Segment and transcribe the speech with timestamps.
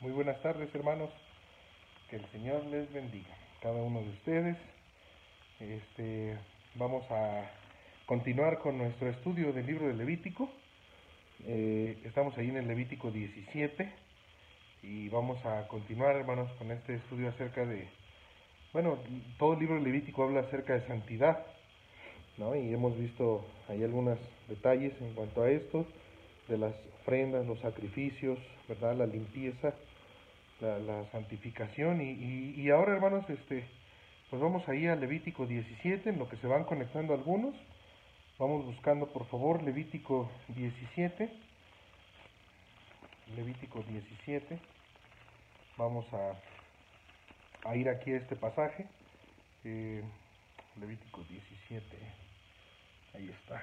[0.00, 1.10] Muy buenas tardes, hermanos.
[2.08, 3.36] Que el Señor les bendiga.
[3.60, 4.56] Cada uno de ustedes.
[5.60, 6.38] Este,
[6.76, 7.50] vamos a
[8.06, 10.48] continuar con nuestro estudio del libro de Levítico.
[11.44, 13.92] Eh, estamos ahí en el Levítico 17
[14.84, 17.86] y vamos a continuar, hermanos, con este estudio acerca de,
[18.72, 18.96] bueno,
[19.38, 21.44] todo el libro de Levítico habla acerca de santidad,
[22.38, 22.56] ¿no?
[22.56, 25.84] Y hemos visto ahí algunos detalles en cuanto a esto,
[26.48, 28.96] de las ofrendas, los sacrificios, ¿verdad?
[28.96, 29.74] La limpieza,
[30.60, 32.00] la, santificación.
[32.00, 33.64] Y, ahora, hermanos, este,
[34.28, 37.54] pues vamos ahí a Levítico 17, en lo que se van conectando algunos.
[38.38, 41.30] Vamos buscando, por favor, Levítico 17.
[43.36, 44.58] Levítico 17.
[45.76, 48.86] Vamos a, a ir aquí a este pasaje.
[49.64, 50.02] Eh,
[50.80, 51.96] Levítico 17.
[53.14, 53.56] Ahí está.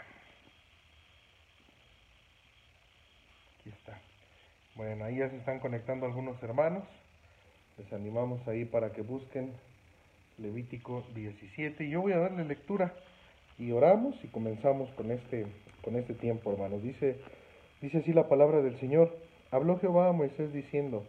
[3.60, 4.00] Aquí está.
[4.78, 6.84] Bueno, ahí ya se están conectando algunos hermanos.
[7.80, 9.54] Les animamos ahí para que busquen
[10.38, 11.84] Levítico 17.
[11.84, 12.94] Y yo voy a darle lectura
[13.58, 15.48] y oramos y comenzamos con este,
[15.84, 16.84] con este tiempo, hermanos.
[16.84, 17.16] Dice,
[17.82, 19.18] dice así la palabra del Señor.
[19.50, 21.04] Habló Jehová a Moisés diciendo,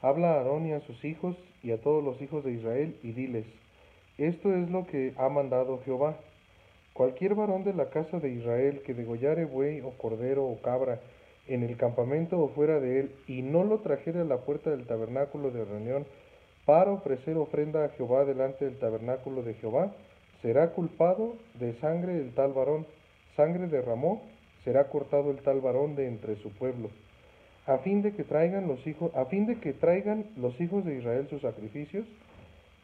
[0.00, 3.10] habla a Aarón y a sus hijos y a todos los hijos de Israel y
[3.10, 3.46] diles,
[4.16, 6.20] esto es lo que ha mandado Jehová.
[6.92, 11.00] Cualquier varón de la casa de Israel que degollare buey o cordero o cabra
[11.48, 14.86] en el campamento o fuera de él y no lo trajere a la puerta del
[14.86, 16.06] tabernáculo de reunión
[16.64, 19.92] para ofrecer ofrenda a Jehová delante del tabernáculo de Jehová,
[20.42, 22.86] será culpado de sangre el tal varón,
[23.36, 24.22] sangre derramó,
[24.64, 26.90] será cortado el tal varón de entre su pueblo,
[27.66, 30.98] a fin de que traigan los hijos, a fin de que traigan los hijos de
[30.98, 32.06] Israel sus sacrificios,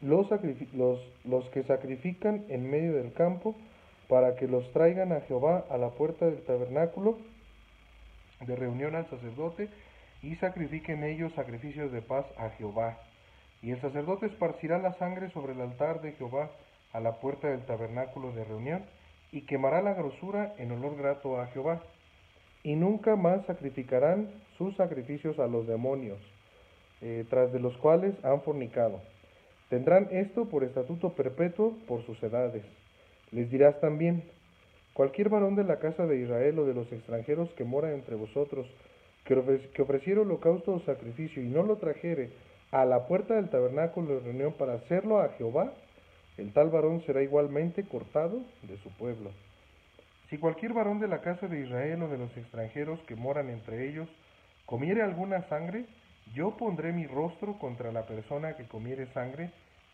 [0.01, 0.27] los,
[0.73, 3.55] los, los que sacrifican en medio del campo,
[4.07, 7.17] para que los traigan a Jehová a la puerta del tabernáculo
[8.45, 9.69] de reunión al sacerdote,
[10.21, 12.97] y sacrifiquen ellos sacrificios de paz a Jehová.
[13.61, 16.49] Y el sacerdote esparcirá la sangre sobre el altar de Jehová,
[16.93, 18.83] a la puerta del tabernáculo de reunión
[19.31, 21.81] y quemará la grosura en olor grato a Jehová.
[22.63, 26.19] Y nunca más sacrificarán sus sacrificios a los demonios,
[27.01, 29.01] eh, tras de los cuales han fornicado.
[29.69, 32.63] Tendrán esto por estatuto perpetuo por sus edades.
[33.31, 34.23] Les dirás también,
[34.99, 38.67] cualquier varón de la casa de Israel o de los extranjeros que mora entre vosotros,
[39.23, 42.31] que, que ofreciera holocausto o sacrificio y no lo trajere
[42.71, 45.71] a la puerta del tabernáculo de reunión para hacerlo a Jehová,
[46.35, 49.31] el tal varón será igualmente cortado de su pueblo.
[50.29, 53.87] Si cualquier varón de la casa de Israel o de los extranjeros que moran entre
[53.87, 54.09] ellos
[54.65, 55.85] comiere alguna sangre,
[56.35, 59.51] yo pondré mi rostro contra la persona que comiere sangre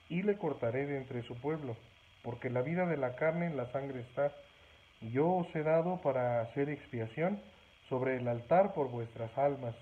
[0.09, 1.75] y le cortaré de entre su pueblo,
[2.23, 4.31] porque la vida de la carne en la sangre está,
[5.11, 7.39] yo os he dado para hacer expiación
[7.89, 9.75] sobre el altar por vuestras almas,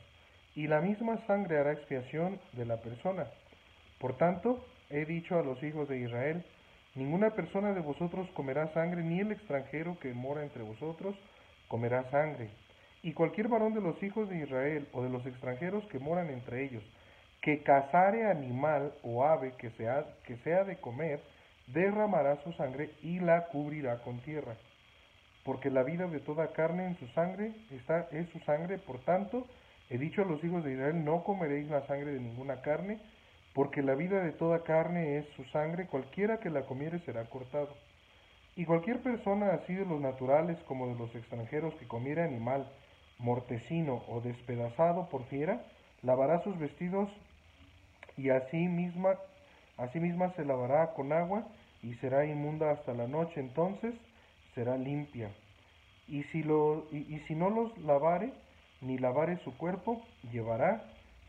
[0.55, 3.25] y la misma sangre hará expiación de la persona.
[3.99, 6.43] Por tanto, he dicho a los hijos de Israel,
[6.95, 11.15] ninguna persona de vosotros comerá sangre, ni el extranjero que mora entre vosotros
[11.67, 12.49] comerá sangre.
[13.01, 16.63] Y cualquier varón de los hijos de Israel o de los extranjeros que moran entre
[16.63, 16.83] ellos,
[17.41, 21.19] que cazare animal o ave que sea, que sea de comer,
[21.67, 24.55] derramará su sangre y la cubrirá con tierra.
[25.43, 29.45] Porque la vida de toda carne en su sangre está, es su sangre, por tanto,
[29.89, 32.99] he dicho a los hijos de Israel, no comeréis la sangre de ninguna carne,
[33.53, 37.75] porque la vida de toda carne es su sangre, cualquiera que la comiere será cortado.
[38.55, 42.67] Y cualquier persona, así de los naturales como de los extranjeros, que comiere animal
[43.19, 45.61] mortecino o despedazado por fiera,
[46.01, 47.09] lavará sus vestidos
[48.17, 49.17] y así misma,
[49.77, 51.47] así misma se lavará con agua
[51.81, 53.93] y será inmunda hasta la noche, entonces
[54.55, 55.31] será limpia.
[56.07, 58.33] Y si, lo, y si no los lavare,
[58.83, 60.83] ni lavare su cuerpo, llevará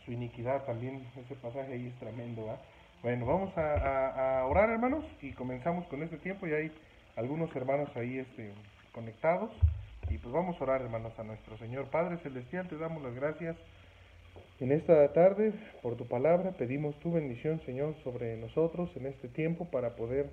[0.04, 0.64] su iniquidad.
[0.64, 2.58] También ese pasaje ahí es tremendo.
[3.02, 6.46] Bueno, vamos a, orar, hermanos, y comenzamos con este tiempo.
[6.46, 6.72] Y hay
[7.16, 8.52] algunos hermanos ahí este,
[8.92, 9.50] conectados.
[10.10, 12.68] Y pues vamos a orar, hermanos, a nuestro Señor Padre Celestial.
[12.68, 13.56] Te damos las gracias
[14.60, 16.52] en esta tarde por tu palabra.
[16.52, 20.30] Pedimos tu bendición, Señor, sobre nosotros en este tiempo para poder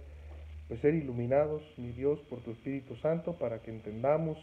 [0.72, 4.38] pues, ser iluminados, mi Dios, por tu Espíritu Santo, para que entendamos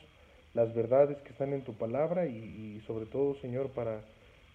[0.52, 4.02] las verdades que están en tu palabra y, sobre todo, Señor, para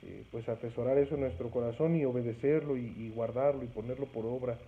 [0.04, 4.60] eh, pues atesorar eso en nuestro corazón y obedecerlo y, guardarlo y ponerlo por obra.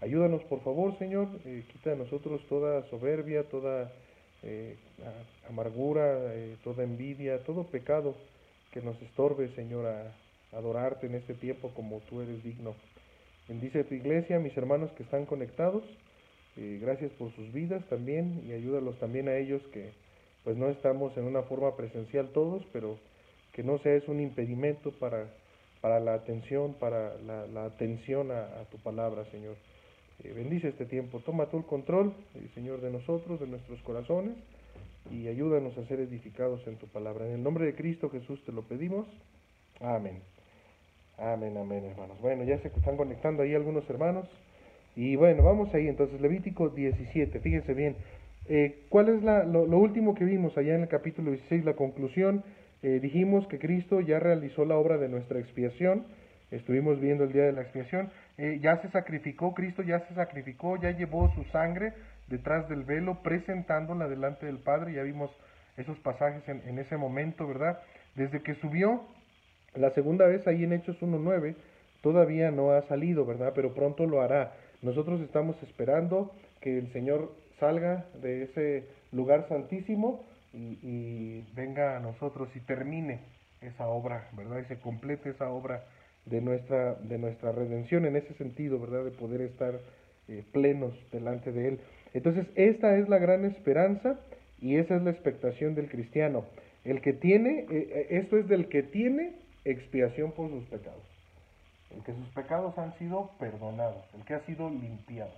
[0.00, 3.92] Ayúdanos por favor, Señor, eh, quita de nosotros toda soberbia, toda
[4.42, 4.76] eh,
[5.50, 6.32] amargura,
[6.64, 8.14] toda envidia, todo pecado
[8.72, 10.14] que nos estorbe, Señor, a,
[10.56, 12.74] adorarte en este tiempo como tú eres digno.
[13.48, 15.84] Bendice tu iglesia, mis hermanos que están conectados.
[16.80, 19.90] Gracias por sus vidas también y ayúdalos también a ellos que
[20.44, 22.98] pues no estamos en una forma presencial todos, pero
[23.52, 25.28] que no sea es un impedimento para
[25.80, 29.56] para la atención, para la, atención a, tu palabra, Señor.
[30.24, 34.36] Eh, bendice este tiempo, toma tú el control, eh, Señor, de nosotros, de nuestros corazones,
[35.10, 37.26] y ayúdanos a ser edificados en tu palabra.
[37.26, 39.06] En el nombre de Cristo Jesús te lo pedimos.
[39.80, 40.20] Amén.
[41.16, 42.20] Amén, amén, hermanos.
[42.20, 44.28] Bueno, ya se están conectando ahí algunos hermanos.
[44.98, 47.94] Y bueno, vamos ahí entonces, Levítico 17, fíjense bien.
[48.48, 52.42] Eh, ¿Cuál es la, lo, último que vimos allá en el capítulo 16, la conclusión?
[52.82, 56.04] Eh, dijimos que Cristo ya realizó la obra de nuestra expiación,
[56.50, 60.76] estuvimos viendo el día de la expiación, eh, ya se sacrificó, Cristo ya se sacrificó,
[60.76, 61.92] ya llevó su sangre
[62.26, 65.30] detrás del velo, presentándola delante del Padre, ya vimos
[65.76, 67.78] esos pasajes en, en ese momento, ¿verdad?
[68.16, 69.04] Desde que subió
[69.76, 71.54] la segunda vez ahí en Hechos 1.9,
[72.02, 73.52] todavía no ha salido, ¿verdad?
[73.54, 74.54] Pero pronto lo hará.
[74.82, 82.48] Nosotros estamos esperando que el Señor salga de ese lugar santísimo y, venga a nosotros
[82.54, 83.20] y termine
[83.60, 84.60] esa obra, ¿verdad?
[84.60, 85.84] Y se complete esa obra
[86.26, 89.04] de nuestra, de nuestra redención en ese sentido, ¿verdad?
[89.04, 89.78] De poder estar
[90.28, 91.80] eh, plenos delante de Él.
[92.14, 94.18] Entonces, esta es la gran esperanza
[94.60, 96.44] y esa es la expectación del cristiano.
[96.84, 99.32] El que tiene, eh, eh, esto es del que tiene
[99.64, 101.07] expiación por sus pecados.
[101.94, 105.32] El que sus pecados han sido perdonados, el que ha sido limpiado.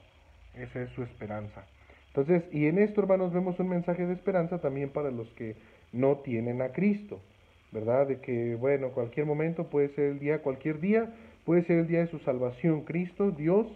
[0.54, 1.64] Esa es su esperanza.
[2.08, 5.54] Entonces, y en esto, hermanos, vemos un mensaje de esperanza también para los que
[5.92, 7.20] no tienen a Cristo,
[7.70, 8.08] ¿verdad?
[8.08, 11.14] De que, bueno, cualquier momento puede ser el día, cualquier día
[11.44, 12.82] puede ser el día de su salvación.
[12.82, 13.66] Cristo, Dios,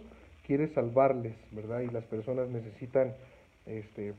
[0.45, 1.81] quiere salvarles, ¿verdad?
[1.81, 3.13] Y las personas necesitan,
[3.65, 4.13] este,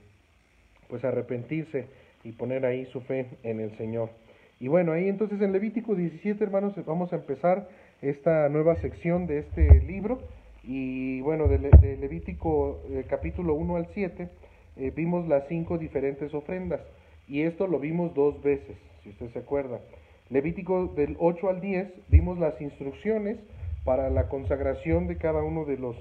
[0.89, 1.87] pues arrepentirse
[2.25, 4.11] y poner ahí su fe en el Señor.
[4.59, 7.69] Y bueno, ahí entonces en Levítico 17, hermanos, vamos a empezar
[8.03, 10.21] esta nueva sección de este libro.
[10.63, 11.59] Y bueno, de,
[11.97, 14.29] Levítico eh, capítulo 1 al 7
[14.77, 16.81] eh, vimos las cinco diferentes ofrendas.
[17.29, 19.81] Y esto lo vimos dos veces, si usted se acuerda.
[20.29, 23.39] Levítico del 8 al 10 vimos las instrucciones
[23.85, 25.97] para la consagración de cada uno de los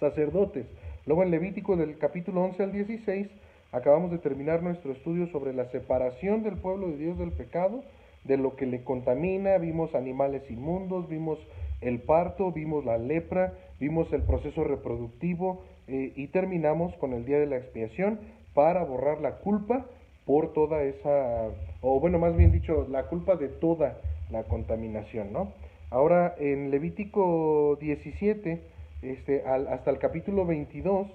[0.00, 0.66] sacerdotes.
[1.06, 3.28] Luego en Levítico del capítulo 11 al 16
[3.70, 7.84] acabamos de terminar nuestro estudio sobre la separación del pueblo de Dios del pecado,
[8.26, 11.38] de lo que le contamina, vimos animales inmundos, vimos
[11.80, 17.38] el parto, vimos la lepra, vimos el proceso reproductivo eh, y terminamos con el día
[17.38, 18.20] de la expiación
[18.54, 19.86] para borrar la culpa
[20.24, 21.48] por toda esa,
[21.82, 23.98] o bueno, más bien dicho, la culpa de toda
[24.30, 25.52] la contaminación, ¿no?
[25.90, 28.60] Ahora en Levítico 17,
[29.02, 31.06] este, hasta el capítulo 22,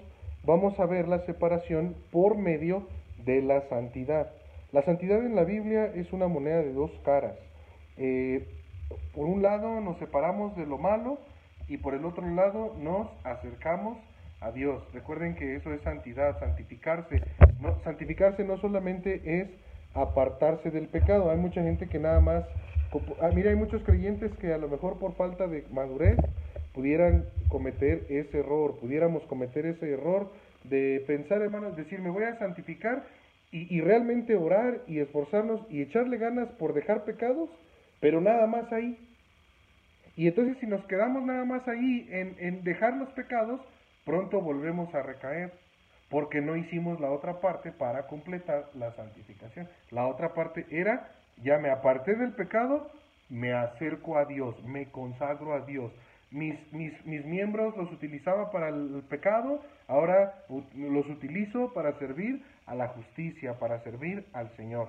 [0.44, 2.86] vamos a ver la separación por medio
[3.26, 4.32] de la santidad.
[4.72, 7.36] La santidad en la Biblia es una moneda de dos caras.
[7.98, 8.48] Eh,
[9.14, 11.18] por un lado nos separamos de lo malo
[11.68, 13.98] y por el otro lado nos acercamos
[14.40, 14.82] a Dios.
[14.94, 17.20] Recuerden que eso es santidad, santificarse.
[17.60, 19.50] No, santificarse no solamente es
[19.92, 21.30] apartarse del pecado.
[21.30, 22.44] Hay mucha gente que nada más...
[23.20, 26.16] Ah, mira, hay muchos creyentes que a lo mejor por falta de madurez
[26.72, 30.32] pudieran cometer ese error, pudiéramos cometer ese error
[30.64, 33.04] de pensar, hermanos, decir, me voy a santificar
[33.52, 37.50] y, realmente orar y esforzarnos y echarle ganas por dejar pecados,
[38.00, 38.98] pero nada más ahí.
[40.16, 43.60] Y entonces si nos quedamos nada más ahí en, en dejar los pecados,
[44.06, 45.52] pronto volvemos a recaer,
[46.08, 49.68] porque no hicimos la otra parte para completar la santificación.
[49.90, 51.10] La otra parte era,
[51.42, 52.90] ya me aparté del pecado,
[53.28, 55.92] me acerco a Dios, me consagro a Dios
[56.32, 62.74] mis, mis, mis miembros los utilizaba para el pecado, ahora los utilizo para servir a
[62.74, 64.88] la justicia, para servir al Señor.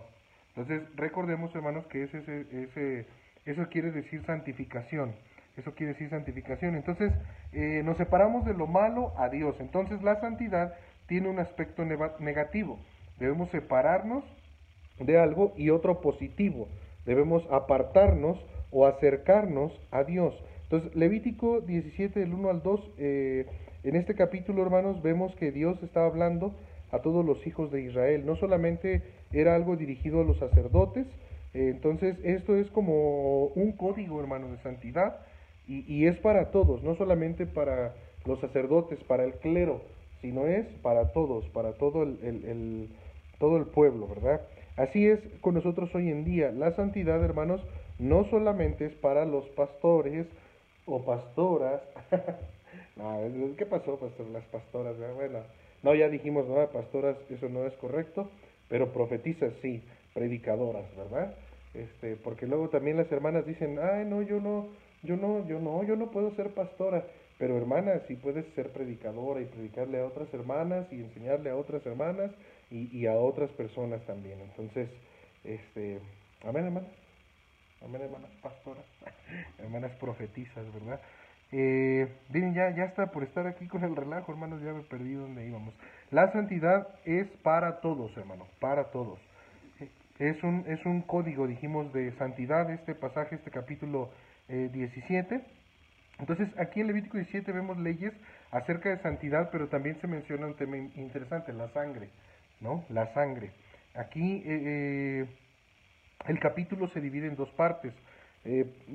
[0.56, 2.18] Entonces, recordemos, hermanos, que ese,
[2.52, 3.06] ese,
[3.46, 5.14] eso quiere decir santificación.
[5.58, 6.76] Eso quiere decir santificación.
[6.76, 7.12] Entonces,
[7.52, 9.56] eh, nos separamos de lo malo a Dios.
[9.60, 10.76] Entonces, la santidad
[11.08, 12.80] tiene un aspecto negativo.
[13.20, 14.24] Debemos separarnos
[15.00, 16.70] de algo y otro positivo.
[17.06, 20.34] Debemos apartarnos o acercarnos a Dios.
[20.64, 23.46] Entonces, Levítico 17, del 1 al 2, eh,
[23.84, 26.54] en este capítulo, hermanos, vemos que Dios estaba hablando
[26.92, 28.26] a todos los hijos de Israel.
[28.26, 29.02] No solamente
[29.32, 31.06] era algo dirigido a los sacerdotes,
[31.54, 35.20] eh, entonces esto es como un código, hermanos, de santidad
[35.68, 37.94] y, es para todos, no solamente para
[38.26, 39.82] los sacerdotes, para el clero,
[40.22, 42.90] sino es para todos, para todo el,
[43.40, 44.42] todo el pueblo, ¿verdad?
[44.76, 46.52] Así es con nosotros hoy en día.
[46.52, 47.62] La santidad, hermanos,
[47.98, 50.28] no solamente es para los pastores,
[50.86, 51.82] o pastoras.
[53.58, 54.28] ¿Qué pasó, pastor?
[54.28, 55.40] Las pastoras, bueno,
[55.82, 58.30] no, ya dijimos, no, pastoras, eso no es correcto,
[58.70, 61.36] pero profetizas sí, predicadoras, ¿verdad?
[61.74, 64.68] Este, porque luego también las hermanas dicen, ay, no, yo no,
[65.02, 67.06] yo no, yo no, yo no puedo ser pastora,
[67.40, 71.86] pero hermana, sí puedes ser predicadora y predicarle a otras hermanas y enseñarle a otras
[71.86, 72.32] hermanas
[72.70, 74.40] y, y a otras personas también.
[74.40, 74.88] Entonces,
[75.44, 76.00] este,
[76.44, 76.88] amén, hermana.
[77.84, 78.86] Hermanas pastoras,
[79.60, 81.00] hermanas profetizas, ¿verdad?
[81.52, 85.14] Eh, bien, ya, ya está por estar aquí con el relajo, hermanos, ya me perdí
[85.14, 85.74] donde íbamos.
[86.10, 89.20] La santidad es para todos, hermano, para todos.
[90.20, 94.10] Es un, es un código, dijimos, de santidad, este pasaje, este capítulo
[94.48, 95.36] 17.
[95.36, 95.42] Eh,
[96.20, 98.14] Entonces, aquí en Levítico 17 vemos leyes
[98.52, 102.10] acerca de santidad, pero también se menciona un tema interesante, la sangre,
[102.62, 102.86] ¿no?
[102.90, 103.52] La sangre.
[103.96, 105.26] Aquí eh, eh,
[106.28, 107.94] el capítulo se divide en dos partes.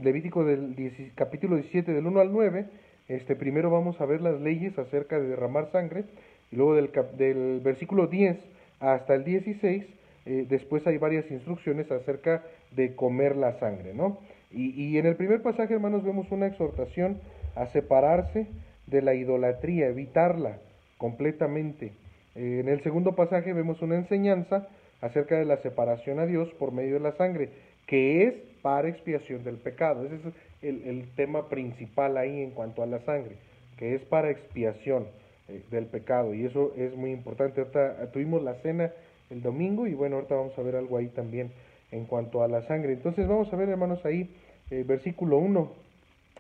[0.02, 2.66] Levítico del capítulo 17 del 1 al 9,
[3.08, 6.04] este, primero vamos a ver las leyes acerca de derramar sangre,
[6.50, 8.38] y luego del, del versículo 10
[8.80, 9.86] hasta el 16
[10.28, 14.18] eh, después hay varias instrucciones acerca de comer la sangre, ¿no?
[14.50, 17.18] Y, en el primer pasaje, hermanos, vemos una exhortación
[17.54, 18.46] a separarse
[18.86, 20.58] de la idolatría, evitarla
[20.98, 21.92] completamente.
[22.34, 24.68] Eh, en el segundo pasaje vemos una enseñanza
[25.00, 27.50] acerca de la separación a Dios por medio de la sangre,
[27.86, 30.04] que es para expiación del pecado.
[30.04, 33.36] Ese es el, el tema principal ahí en cuanto a la sangre,
[33.76, 35.06] que es para expiación
[35.48, 36.34] eh, del pecado.
[36.34, 37.60] Y eso es muy importante.
[37.60, 38.92] Ahorita tuvimos la cena
[39.30, 41.52] el domingo y bueno, ahorita vamos a ver algo ahí también
[41.90, 42.92] en cuanto a la sangre.
[42.92, 44.30] Entonces vamos a ver, hermanos, ahí
[44.70, 45.72] eh, versículo 1.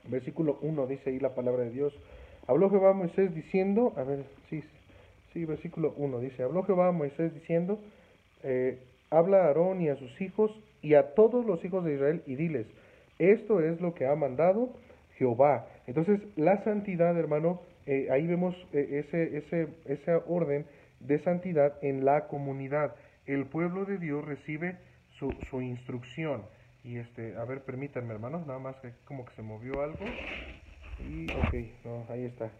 [0.08, 1.94] Versículo 1 dice ahí la palabra de Dios.
[2.46, 4.62] Habló Jehová a Moisés diciendo, a ver, sí,
[5.32, 7.78] sí, versículo 1 dice, habló Jehová a Moisés diciendo,
[8.42, 8.78] eh,
[9.10, 10.50] habla a Aarón y a sus hijos
[10.82, 12.66] y a todos los hijos de Israel y diles,
[13.18, 14.70] esto es lo que ha mandado
[15.16, 15.66] Jehová.
[15.86, 20.66] Entonces, la santidad, hermano, eh, ahí vemos ese, ese, ese orden
[21.00, 22.94] de santidad en la comunidad.
[23.26, 24.76] El pueblo de Dios recibe
[25.18, 26.42] su, su instrucción.
[26.84, 30.04] Y este, a ver, permítanme hermanos, nada más que como que se movió algo.
[31.00, 32.50] Y ok, no, ahí está.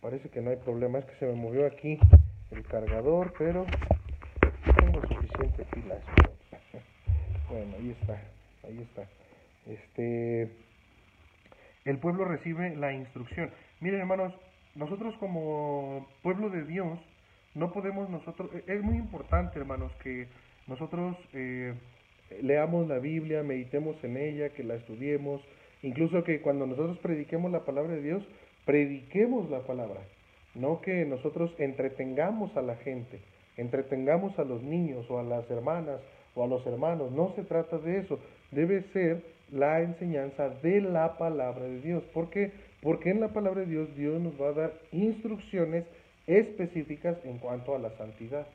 [0.00, 1.98] Parece que no hay problema, es que se me movió aquí
[2.50, 3.66] el cargador, pero
[7.48, 8.20] Bueno, ahí está,
[8.64, 9.08] ahí está.
[9.66, 10.50] Este,
[11.84, 13.50] el pueblo recibe la instrucción.
[13.80, 14.34] Miren hermanos,
[14.74, 16.98] nosotros como pueblo de Dios
[17.54, 20.28] no podemos nosotros, e, es muy importante hermanos que
[20.66, 21.74] nosotros eh,
[22.42, 25.40] leamos la Biblia, meditemos en ella, que la estudiemos,
[25.82, 28.28] incluso que cuando nosotros prediquemos la palabra de Dios,
[28.64, 30.00] prediquemos la palabra,
[30.54, 33.20] no que nosotros entretengamos a la gente,
[33.56, 36.00] entretengamos a los niños o a las hermanas
[36.34, 38.18] o a los hermanos, no se trata de eso,
[38.50, 42.02] debe ser la enseñanza de la palabra de Dios.
[42.12, 42.52] ¿Por qué?
[42.82, 45.84] Porque en la palabra de Dios Dios nos va a dar instrucciones
[46.26, 48.46] específicas en cuanto a la santidad.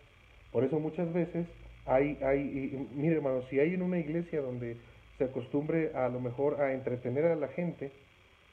[0.51, 1.47] Por eso muchas veces
[1.85, 4.77] hay, hay mire hermano, si hay en una iglesia donde
[5.17, 7.91] se acostumbre a lo mejor a entretener a la gente,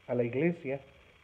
[0.07, 0.81] a la iglesia,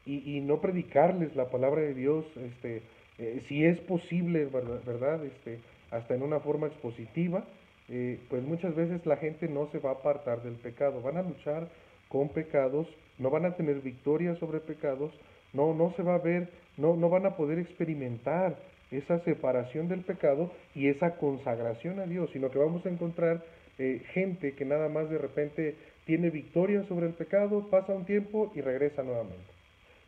[0.06, 2.82] y, no predicarles la palabra de Dios, este,
[3.18, 5.24] eh, si es posible, ¿verdad?
[5.24, 7.44] Este, hasta en una forma expositiva,
[7.88, 11.22] eh, pues muchas veces la gente no se va a apartar del pecado, van a
[11.22, 11.68] luchar
[12.08, 15.12] con pecados, no van a tener victoria sobre pecados,
[15.52, 18.56] no, no se va a ver, no, no van a poder experimentar
[18.90, 23.44] esa separación del pecado y esa consagración a Dios, sino que vamos a encontrar
[23.78, 28.52] eh, gente que nada más de repente tiene victoria sobre el pecado, pasa un tiempo
[28.54, 29.53] y regresa nuevamente.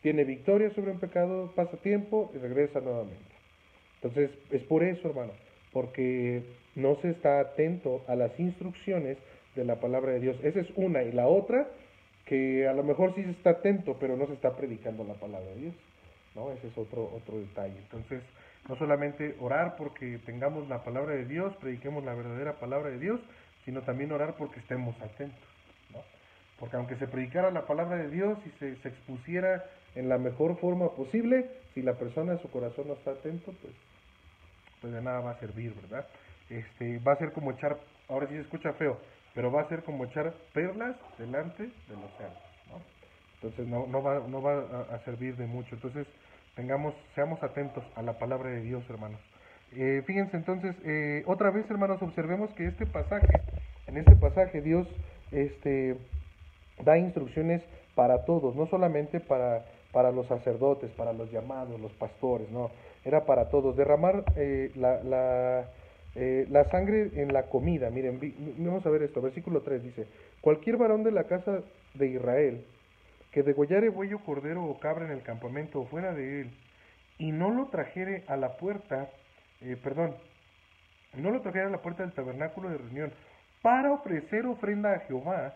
[0.07, 3.35] Tiene victoria sobre el pecado, pasa tiempo y regresa nuevamente.
[3.97, 5.33] Entonces, es por eso, hermano,
[5.73, 6.45] porque
[6.77, 9.19] no se está atento a las instrucciones
[9.57, 10.37] de la palabra de Dios.
[10.45, 11.03] Esa es una.
[11.03, 11.67] Y la otra
[12.25, 15.51] que a lo mejor sí se está atento, pero no se está predicando la palabra
[15.57, 15.75] de Dios.
[16.37, 16.53] ¿no?
[16.53, 17.77] Ese es otro, otro detalle.
[17.77, 18.23] Entonces,
[18.69, 23.21] no solamente orar porque tengamos la palabra de Dios, prediquemos la verdadera palabra de Dios,
[23.65, 25.46] sino también orar porque estemos atentos.
[26.59, 30.59] Porque aunque se predicara la palabra de Dios y se, se expusiera en la mejor
[30.59, 33.75] forma posible, si la persona en su corazón no está atento, pues,
[34.81, 36.07] pues de nada va a servir, ¿verdad?
[36.49, 38.99] Este, va a ser como echar, ahora sí se escucha feo,
[39.35, 42.39] pero va a ser como echar perlas delante de los cerdos,
[42.71, 42.81] ¿no?
[43.35, 45.75] Entonces no, no va, no va a, servir de mucho.
[45.75, 46.07] Entonces
[46.55, 49.21] tengamos, seamos atentos a la palabra de Dios, hermanos.
[49.73, 53.29] Eh, fíjense entonces, eh, otra vez, hermanos, observemos que este pasaje,
[53.87, 54.89] en este pasaje Dios
[55.33, 55.99] este,
[56.83, 57.63] da instrucciones
[57.95, 62.71] para todos, no solamente para, para los sacerdotes, para los llamados, los pastores, no,
[63.05, 63.77] era para todos.
[63.77, 65.71] Derramar eh, la, la
[66.19, 68.19] eh, la sangre en la comida, miren,
[68.57, 70.07] vamos a ver esto, versículo 3 dice,
[70.41, 71.61] cualquier varón de la casa
[71.93, 72.65] de Israel
[73.33, 76.51] que degollare buey cordero o cabra en el campamento o fuera de él,
[77.19, 79.11] y no lo trajere a la puerta,
[79.61, 80.15] eh, perdón,
[81.13, 83.13] no lo trajere a la puerta del tabernáculo de reunión,
[83.61, 85.53] para ofrecer ofrenda a Jehová,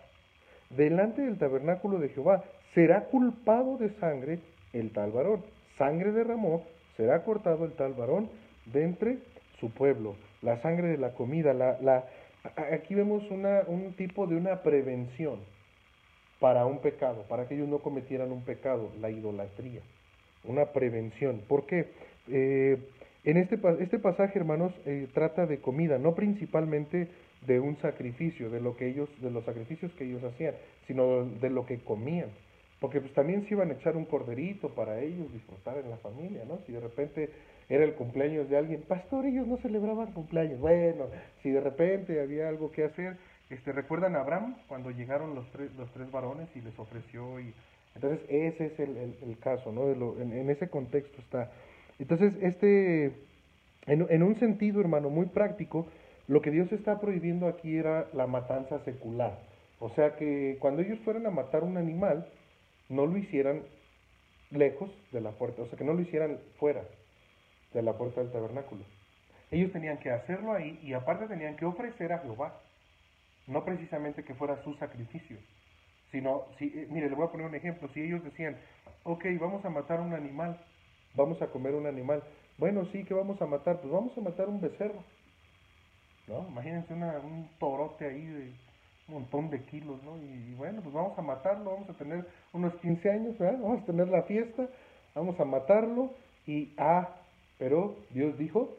[0.70, 4.38] delante del tabernáculo de Jehová, será culpado de sangre
[4.72, 5.44] el tal varón.
[5.78, 6.64] Sangre derramó,
[6.96, 8.28] será cortado el tal varón
[8.66, 9.18] de entre
[9.58, 12.04] su pueblo la sangre de la comida, la, la,
[12.72, 15.40] Aquí vemos una, un tipo de una prevención
[16.38, 19.82] para un pecado, para que ellos no cometieran un pecado, la idolatría.
[20.44, 21.42] Una prevención.
[21.46, 21.88] ¿Por qué?
[22.28, 22.78] Eh,
[23.24, 27.08] en este, este pasaje, hermanos, eh, trata de comida, no principalmente
[27.46, 30.54] de un sacrificio, de lo que ellos, de los sacrificios que ellos hacían,
[30.86, 32.30] sino de lo que comían.
[32.80, 36.44] Porque pues también se iban a echar un corderito para ellos disfrutar en la familia,
[36.46, 36.58] ¿no?
[36.66, 37.30] Si de repente
[37.68, 40.58] era el cumpleaños de alguien, pastor, ellos no celebraban cumpleaños.
[40.60, 41.06] Bueno,
[41.42, 43.16] si de repente había algo que hacer,
[43.50, 47.38] este, ¿recuerdan a Abraham cuando llegaron los tres, los tres varones y les ofreció?
[47.38, 47.52] y
[47.94, 49.86] Entonces ese es el, el, caso, ¿no?
[49.86, 51.52] De lo, en, en, ese contexto está.
[51.98, 53.12] Entonces, este,
[53.86, 55.86] en, en un sentido, hermano, muy práctico,
[56.30, 59.36] lo que Dios está prohibiendo aquí era la matanza secular.
[59.80, 62.24] O sea que cuando ellos fueran a matar un animal,
[62.88, 63.62] no lo hicieran
[64.52, 66.84] lejos de la puerta, o sea, que no lo hicieran fuera
[67.74, 68.84] de la puerta del tabernáculo.
[69.50, 72.60] Ellos tenían que hacerlo ahí y aparte tenían que ofrecer a Jehová.
[73.48, 75.36] No precisamente que fuera su sacrificio,
[76.12, 77.88] sino, si, eh, mire, le voy a poner un ejemplo.
[77.92, 78.56] Si ellos decían,
[79.02, 80.60] ok, vamos a matar un animal,
[81.16, 82.22] vamos a comer un animal.
[82.56, 83.80] Bueno, sí, que vamos a matar?
[83.80, 85.02] Pues vamos a matar un becerro.
[86.48, 88.52] Imagínense un torote ahí de
[89.10, 90.16] montón de kilos, ¿no?
[90.18, 93.58] Y, bueno, pues vamos a matarlo, vamos a tener unos 15 años, ¿verdad?
[93.60, 94.68] Vamos a tener la fiesta,
[95.14, 96.14] vamos a matarlo
[96.46, 97.08] y, ah,
[97.58, 98.76] pero Dios dijo,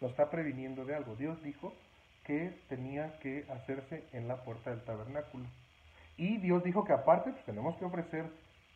[0.00, 1.74] nos está previniendo de algo, Dios dijo
[2.24, 5.44] que tenía que hacerse en la puerta del tabernáculo.
[6.16, 8.24] Y Dios dijo que aparte pues, tenemos que ofrecer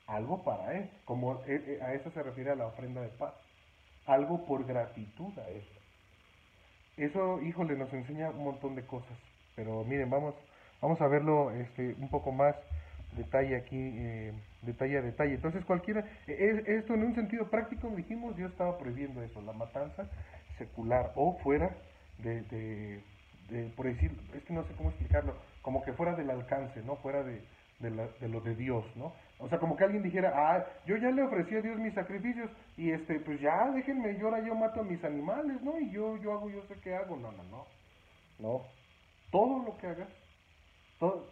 [0.06, 3.34] algo para Él, como e, e, a eso se refiere a la ofrenda de paz,
[4.06, 5.62] algo por gratitud a Él.
[6.96, 9.16] Eso, híjole, nos enseña un montón de cosas,
[9.56, 10.34] pero miren, vamos
[10.82, 12.56] Vamos a verlo este, un poco más
[13.12, 14.32] detalle aquí, eh,
[14.62, 15.34] detalle a detalle.
[15.34, 20.10] Entonces, cualquiera, e, esto en un sentido práctico, dijimos, Dios estaba prohibiendo eso, la matanza
[20.58, 21.70] secular o fuera
[22.18, 26.82] de, de, por decir, es que no sé cómo explicarlo, como que fuera del alcance,
[26.82, 26.96] ¿no?
[26.96, 27.40] Fuera de,
[27.78, 29.12] de lo de Dios, ¿no?
[29.42, 32.50] O sea, como que alguien dijera, ah, yo ya le ofrecí a Dios mis sacrificios
[32.76, 35.78] y este, pues ya déjenme, yo ahora yo mato a mis animales, ¿no?
[35.80, 37.16] Y yo, yo hago, yo sé qué hago.
[37.16, 37.66] No, no, no.
[38.38, 38.62] No.
[39.30, 40.08] Todo lo que hagas
[41.02, 41.26] todo,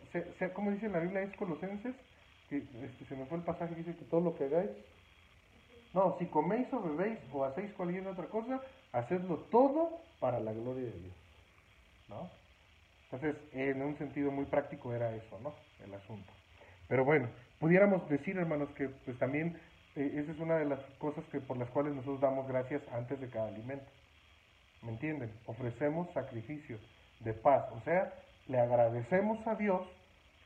[0.55, 1.95] como dice la Biblia, es Colosenses,
[2.49, 4.71] que este, se me fue el pasaje que dice que todo lo que hagáis,
[5.95, 10.87] no, si coméis o bebéis o hacéis cualquier otra cosa, hacedlo todo para la gloria
[10.87, 11.15] de Dios.
[12.09, 12.29] ¿No?
[13.05, 15.55] Entonces, en un sentido muy práctico era eso, ¿no?
[15.85, 16.33] El asunto.
[16.89, 17.29] Pero bueno,
[17.61, 19.57] pudiéramos decir, hermanos, que pues también
[19.95, 23.21] eh, esa es una de las cosas que por las cuales nosotros damos gracias antes
[23.21, 23.87] de cada alimento.
[24.83, 25.31] ¿Me entienden?
[25.47, 26.81] Ofrecemos sacrificios
[27.21, 28.13] de paz, o sea,
[28.49, 29.83] le agradecemos a Dios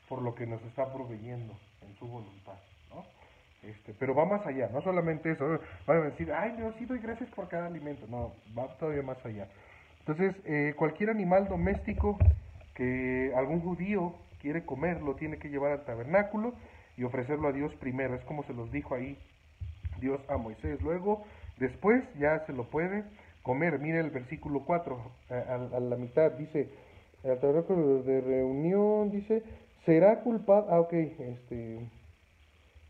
[0.09, 2.57] por lo que nos está proveyendo en su voluntad,
[2.89, 3.05] ¿no?
[3.63, 6.99] Este, pero va más allá, no solamente eso, van a decir, ay Dios, sí doy
[6.99, 9.47] gracias por cada alimento, no, va todavía más allá.
[9.99, 12.19] Entonces, eh, cualquier animal doméstico
[12.75, 16.53] que algún judío quiere comer, lo tiene que llevar al tabernáculo
[16.97, 19.17] y ofrecerlo a Dios primero, es como se los dijo ahí
[19.99, 20.81] Dios a Moisés.
[20.81, 21.23] Luego,
[21.57, 23.03] después ya se lo puede
[23.43, 23.79] comer.
[23.79, 26.69] Mire el versículo 4, a la mitad, dice,
[27.23, 29.43] el tabernáculo de reunión dice,
[29.85, 31.79] será culpado, ah, ok, este,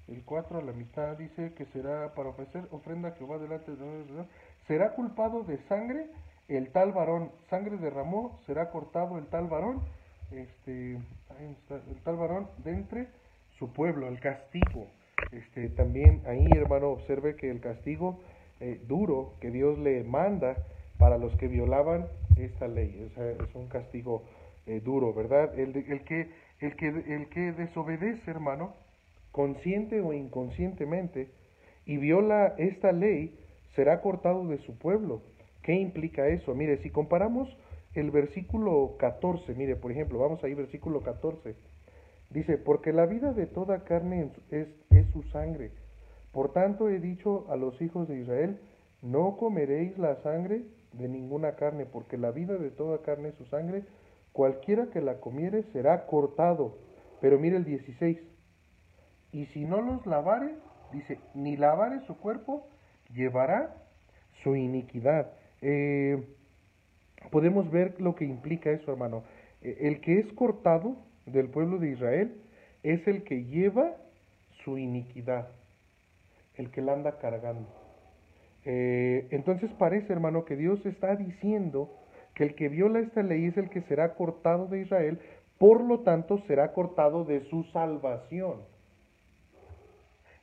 [0.07, 4.25] el 4 a la mitad dice que será para ofrecer ofrenda que va delante de
[4.67, 6.07] será culpado de sangre
[6.47, 9.81] el tal varón, sangre derramó, será cortado el tal varón,
[10.31, 13.07] este, el tal varón de entre
[13.59, 14.87] su pueblo, el castigo.
[15.31, 18.19] Este, también ahí, hermano, observe que el castigo
[18.59, 20.57] eh, duro que Dios le manda
[20.97, 23.11] para los que violaban esta ley.
[23.17, 24.23] es un castigo
[24.65, 25.57] eh, duro, ¿verdad?
[25.57, 28.73] El, el, que, el, que, el que desobedece, hermano,
[29.31, 31.29] consciente o inconscientemente,
[31.85, 33.37] y viola esta ley,
[33.75, 35.21] será cortado de su pueblo.
[35.61, 36.55] ¿Qué implica eso?
[36.55, 37.55] Mire, si comparamos
[37.93, 41.55] el versículo 14, mire, por ejemplo, vamos ahí, versículo 14.
[42.35, 44.67] Dice, porque la vida de toda carne es,
[45.13, 45.71] su sangre.
[46.33, 48.59] Por tanto he dicho a los hijos de Israel,
[49.01, 53.45] no comeréis la sangre de ninguna carne, porque la vida de toda carne es su
[53.45, 53.85] sangre,
[54.33, 56.77] cualquiera que la comiere será cortado.
[57.21, 58.19] Pero mire el 16,
[59.31, 60.55] y si no los lavare,
[60.91, 62.67] dice, ni lavare su cuerpo,
[63.13, 63.77] llevará
[64.43, 65.31] su iniquidad.
[65.61, 66.21] Eh,
[67.31, 69.23] podemos ver lo que implica eso, hermano.
[69.61, 72.41] Eh, el que es cortado del pueblo de Israel
[72.83, 73.95] es el que lleva
[74.63, 75.49] su iniquidad,
[76.55, 77.67] el que la anda cargando.
[78.65, 81.91] Eh, entonces parece, hermano, que Dios está diciendo
[82.33, 85.19] que el que viola esta ley es el que será cortado de Israel,
[85.57, 88.61] por lo tanto será cortado de su salvación.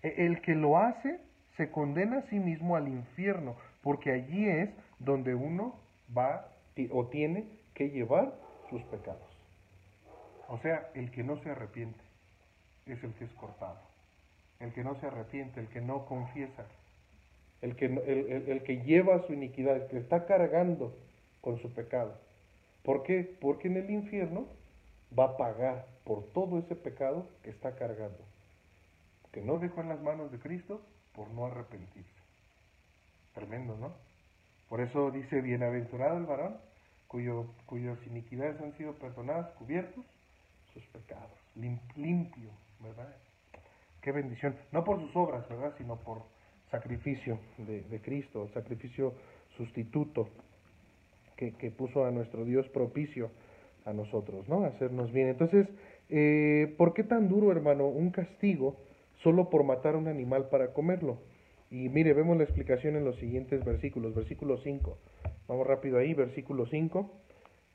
[0.02, 1.20] E, el que lo hace
[1.56, 5.78] se condena a sí mismo al infierno, porque allí es donde uno
[6.16, 6.48] va
[6.90, 8.34] o tiene que llevar
[8.70, 9.31] sus pecados.
[10.52, 11.98] O sea, el que no se arrepiente
[12.84, 13.80] es el que es cortado.
[14.60, 16.66] El que no se arrepiente, el que no confiesa,
[17.62, 20.94] el que, el, que lleva su iniquidad, el que está cargando
[21.40, 22.20] con su pecado.
[22.82, 23.34] ¿Por qué?
[23.40, 24.44] Porque en el infierno
[25.18, 28.22] va a pagar por todo ese pecado que está cargando,
[29.32, 30.82] que no dejó en las manos de Cristo
[31.14, 32.10] por no arrepentirse.
[33.34, 33.94] Tremendo, ¿no?
[34.68, 36.58] Por eso dice, bienaventurado el varón
[37.08, 40.04] cuyo, cuyas iniquidades han sido perdonadas, cubiertos
[40.72, 43.14] sus pecados, limpio, ¿verdad?
[44.00, 45.74] Qué bendición, no por sus obras, ¿verdad?
[45.78, 46.22] Sino por
[46.70, 49.14] sacrificio de, Cristo, sacrificio
[49.56, 50.28] sustituto
[51.36, 53.30] que, que, puso a nuestro Dios propicio
[53.84, 54.64] a nosotros, ¿no?
[54.64, 55.28] Hacernos bien.
[55.28, 55.68] Entonces,
[56.08, 58.76] eh, ¿por qué tan duro, hermano, un castigo
[59.22, 61.18] solo por matar a un animal para comerlo?
[61.70, 64.14] Y mire, vemos la explicación en los siguientes versículos.
[64.14, 64.98] Versículo 5.
[65.48, 67.10] Vamos rápido ahí, versículo 5.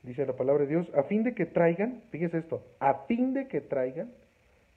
[0.02, 3.48] Dice la palabra de Dios, a fin de que traigan, fíjese esto, a fin de
[3.48, 4.12] que traigan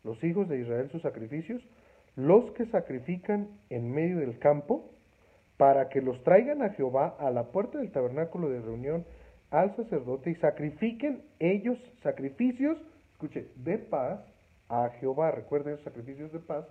[0.03, 1.62] los hijos de Israel sus sacrificios,
[2.15, 4.91] los que sacrifican en medio del campo,
[5.57, 9.05] para que los traigan a Jehová a la puerta del tabernáculo de reunión
[9.51, 12.77] al sacerdote y sacrifiquen ellos sacrificios,
[13.12, 14.21] escuche, de paz
[14.69, 15.29] a Jehová.
[15.31, 16.65] Recuerden, los sacrificios de paz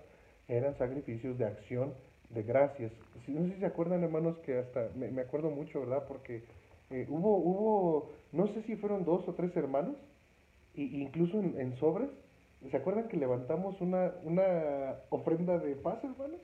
[0.47, 1.93] eran sacrificios de acción
[2.31, 2.91] de gracias.
[3.27, 6.05] No sé si se acuerdan, hermanos, que hasta me, acuerdo mucho, ¿verdad?
[6.07, 6.43] Porque
[6.91, 9.95] eh, hubo, hubo, no sé si fueron dos o tres hermanos,
[10.73, 12.09] y incluso en, sobres,
[12.69, 16.39] ¿se acuerdan que levantamos una, una ofrenda de paz, hermanos?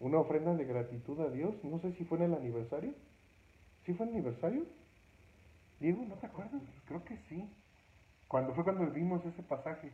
[0.00, 1.54] Una ofrenda de gratitud a Dios.
[1.64, 2.92] No sé si fue en el aniversario.
[3.84, 4.64] ¿Sí fue el aniversario?
[5.80, 6.62] Diego, ¿no te acuerdas?
[6.86, 7.44] Creo que sí.
[8.28, 9.90] Cuando fue cuando vimos ese pasaje.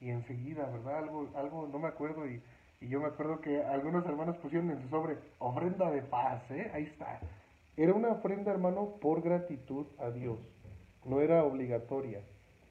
[0.00, 0.98] Y enseguida, ¿verdad?
[0.98, 2.42] Algo, algo, no me acuerdo y
[2.80, 6.70] y yo me acuerdo que algunos hermanos pusieron en su sobre ofrenda de paz, ¿eh?
[6.72, 7.20] Ahí está.
[7.80, 10.38] Era una ofrenda, hermano, por gratitud a Dios.
[11.06, 12.20] No era obligatoria.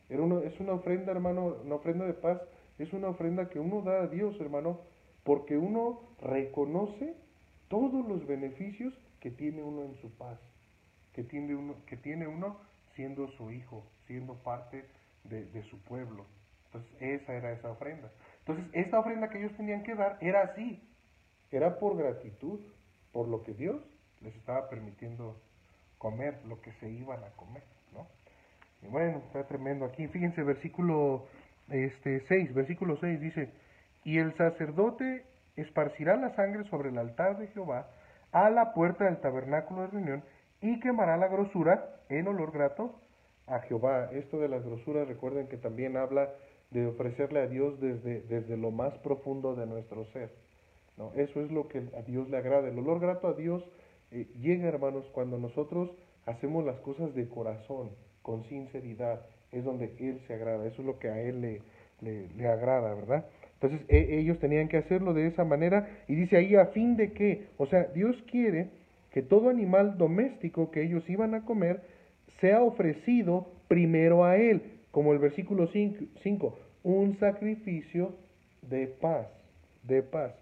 [0.07, 2.39] Era es una ofrenda, hermano, una ofrenda de paz.
[2.77, 4.81] Es una ofrenda que uno da a Dios, hermano,
[5.23, 7.15] porque uno reconoce
[7.69, 10.39] todos los beneficios que tiene uno en su paz,
[11.13, 12.59] que tiene uno, que tiene uno
[12.93, 14.85] siendo su hijo, siendo parte
[15.23, 16.27] de, de su pueblo.
[16.65, 18.11] Entonces, esa era esa ofrenda.
[18.41, 20.87] Entonces, esta ofrenda que ellos tenían que dar era así,
[21.49, 22.59] era por gratitud,
[23.11, 23.81] por lo que Dios
[24.21, 25.39] les estaba permitiendo
[25.97, 28.07] comer, lo que se iban a comer, ¿no?
[28.81, 30.07] Y bueno, está tremendo aquí.
[30.07, 31.27] Fíjense, versículo
[31.69, 33.49] este, 6, versículo 6 dice,
[34.03, 37.87] y el sacerdote esparcirá la sangre sobre el altar de Jehová
[38.31, 40.23] a la puerta del tabernáculo de reunión
[40.61, 42.95] y quemará la grosura en olor grato
[43.47, 44.09] a Jehová.
[44.13, 46.29] Esto de las grosuras, recuerden que también habla
[46.71, 50.31] de ofrecerle a Dios desde, desde lo más profundo de nuestro ser.
[50.97, 51.11] ¿no?
[51.15, 52.67] Eso es lo que a Dios le agrada.
[52.67, 53.63] El olor grato a Dios
[54.11, 55.91] eh, llega, hermanos, cuando nosotros
[56.25, 57.89] hacemos las cosas de corazón,
[58.21, 59.21] con sinceridad.
[59.51, 60.67] Es donde Él se agrada.
[60.67, 61.61] Eso es lo que a Él le,
[62.01, 63.25] le, agrada, ¿verdad?
[63.55, 67.11] Entonces e, ellos tenían que hacerlo de esa manera y dice ahí a fin de
[67.13, 68.69] que, o sea, Dios quiere
[69.11, 71.81] que todo animal doméstico que ellos iban a comer
[72.39, 78.15] sea ofrecido primero a Él como el versículo 5, un sacrificio
[78.61, 79.27] de paz,
[79.83, 80.33] de paz.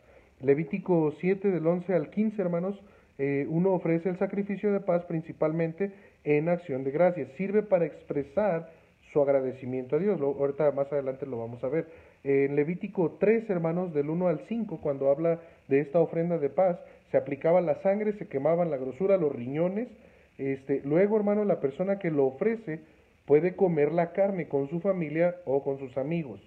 [0.42, 2.80] Levítico 7 del 11 al 15, hermanos,
[3.18, 5.92] eh, uno ofrece el sacrificio de paz principalmente
[6.24, 7.30] en acción de gracias.
[7.38, 8.70] Sirve para expresar
[9.12, 10.20] su agradecimiento a Dios.
[10.20, 11.88] Lo, ahorita más adelante lo vamos a ver.
[12.24, 16.80] En Levítico 3, hermanos, del 1 al 5, cuando habla de esta ofrenda de paz,
[17.12, 19.88] se aplicaba la sangre, se quemaban la grosura, los riñones.
[20.38, 22.82] Este, luego, hermano, la persona que lo ofrece
[23.26, 26.42] puede comer la carne con su familia o con sus amigos.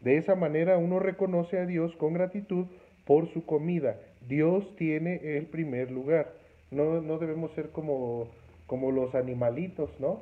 [0.00, 2.66] De esa manera uno reconoce a Dios con gratitud
[3.06, 3.96] por su comida.
[4.28, 6.32] Dios tiene el primer lugar.
[6.70, 8.28] No, no debemos ser como,
[8.66, 10.20] como los animalitos, ¿no?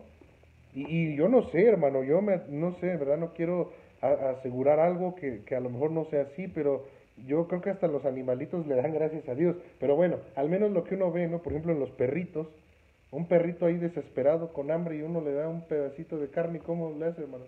[0.75, 3.17] Y, yo no sé, hermano, yo me, no sé, ¿verdad?
[3.17, 6.85] No quiero asegurar algo que, que a lo mejor no sea así, pero
[7.27, 9.57] yo creo que hasta los animalitos le dan gracias a Dios.
[9.79, 11.43] Pero bueno, al menos lo que uno ve, ¿no?
[11.43, 12.49] Por ejemplo, en los perritos,
[13.13, 16.93] un perrito ahí desesperado con hambre y uno le da un pedacito de carne, ¿cómo
[16.99, 17.45] le hace, hermano?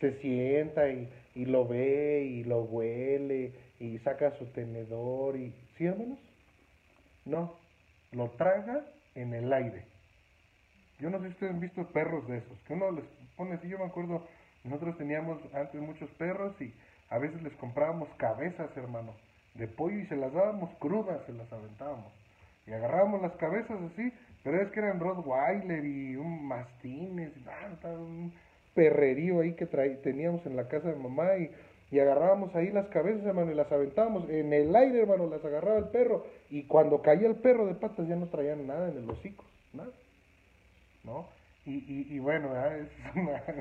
[0.00, 5.52] Se sienta y, y lo ve y lo huele y saca su tenedor y...
[5.76, 5.88] ¿Sí?
[7.24, 7.56] No,
[8.12, 9.84] lo traga en el aire.
[10.98, 13.04] Yo no sé si ustedes han visto perros de esos, que uno les
[13.36, 14.26] pone así, yo me acuerdo,
[14.64, 16.72] nosotros teníamos antes muchos perros y
[17.10, 19.14] a veces les comprábamos cabezas, hermano,
[19.54, 22.12] de pollo y se las dábamos crudas, se las aventábamos.
[22.66, 27.32] Y agarrábamos las cabezas así pero es que eran Rottweiler y un Mastines,
[27.84, 28.32] un
[28.74, 31.50] perrerío ahí que teníamos en la casa de mamá y,
[31.92, 35.78] y agarrábamos ahí las cabezas, hermano, y las aventábamos en el aire, hermano, las agarraba
[35.78, 39.10] el perro y cuando caía el perro de patas ya no traían nada en el
[39.10, 39.90] hocico, nada,
[41.04, 41.28] ¿no?
[41.66, 42.88] Y, bueno, es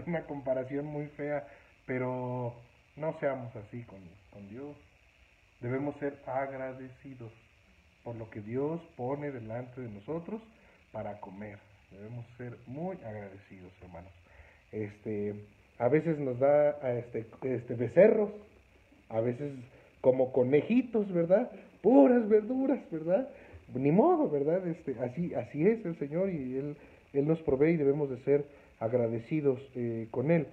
[0.08, 1.46] una, comparación muy fea,
[1.86, 2.56] pero
[2.96, 4.00] no seamos así con,
[4.32, 4.78] con Dios.
[5.60, 7.34] Debemos ser agradecidos
[8.02, 10.42] por lo que Dios pone delante de nosotros
[10.94, 11.60] para comer.
[11.92, 14.14] Debemos ser muy agradecidos, hermanos.
[14.72, 15.36] Este,
[15.82, 18.30] a veces nos da este, este becerros,
[19.10, 19.52] a veces
[20.00, 21.50] como conejitos, ¿verdad?
[21.82, 23.28] Puras verduras, ¿verdad?
[23.74, 24.68] Ni modo, ¿verdad?
[24.68, 26.78] Este, así, así es el Señor y Él,
[27.14, 28.46] Él nos provee y debemos de ser
[28.80, 30.46] agradecidos eh, con Él.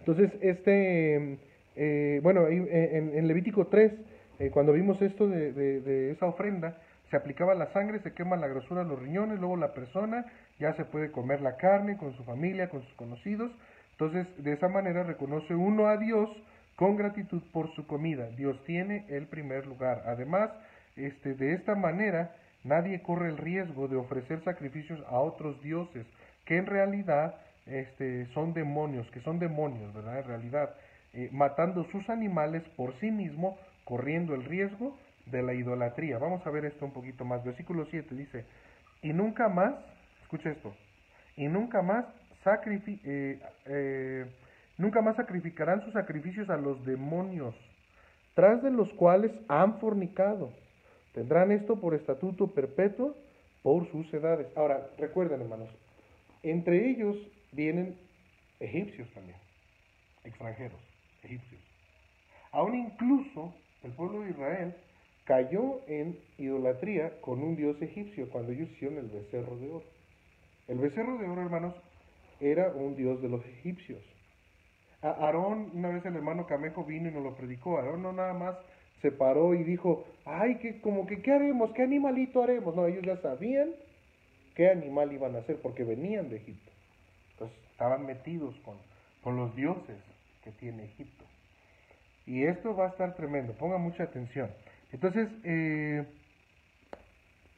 [0.00, 1.38] Entonces, este,
[1.76, 2.68] eh, bueno, en,
[3.14, 3.92] en, Levítico 3,
[4.40, 6.78] eh, cuando vimos esto de, de, esa ofrenda,
[7.10, 10.26] se aplicaba la sangre, se quema la grosura los riñones, luego la persona
[10.58, 13.52] ya se puede comer la carne con su familia, con sus conocidos.
[13.92, 16.28] Entonces, de esa manera reconoce uno a Dios
[16.76, 18.28] con gratitud por su comida.
[18.30, 20.02] Dios tiene el primer lugar.
[20.06, 20.50] Además,
[20.96, 26.06] este, de esta manera, nadie corre el riesgo de ofrecer sacrificios a otros dioses,
[26.44, 30.18] que en realidad este, son demonios, que son demonios, ¿verdad?
[30.18, 30.74] En realidad,
[31.12, 36.18] eh, matando sus animales por sí mismo, corriendo el riesgo de la idolatría.
[36.18, 37.44] Vamos a ver esto un poquito más.
[37.44, 38.44] Versículo 7 dice,
[39.02, 39.74] y nunca más,
[40.22, 40.74] escucha esto,
[41.36, 42.06] y nunca más
[42.44, 44.26] eh, eh,
[44.78, 47.54] Nunca más sacrificarán sus sacrificios a los demonios,
[48.34, 50.50] tras de los cuales han fornicado.
[51.12, 53.14] Tendrán esto por estatuto perpetuo
[53.62, 54.48] por sus edades.
[54.56, 55.68] Ahora, recuerden, hermanos,
[56.42, 57.16] entre ellos
[57.52, 57.96] vienen
[58.58, 59.36] egipcios también,
[60.24, 60.80] extranjeros,
[61.22, 61.60] egipcios.
[62.50, 64.74] Aún incluso el pueblo de Israel
[65.24, 69.84] cayó en idolatría con un dios egipcio cuando ellos hicieron el becerro de oro.
[70.68, 71.74] El becerro de oro, hermanos,
[72.42, 74.02] era un dios de los egipcios.
[75.00, 77.78] Aarón, una vez el hermano Camejo vino y nos lo predicó.
[77.78, 78.56] Aarón no nada más
[79.00, 81.72] se paró y dijo, ay, que como que, ¿qué haremos?
[81.72, 82.74] ¿Qué animalito haremos?
[82.74, 83.70] No, ellos ya sabían
[84.54, 86.70] qué animal iban a hacer porque venían de Egipto.
[87.32, 88.76] Entonces estaban metidos con,
[89.22, 89.96] con los dioses
[90.44, 91.24] que tiene Egipto.
[92.26, 94.50] Y esto va a estar tremendo, ponga mucha atención.
[94.92, 96.04] Entonces, eh,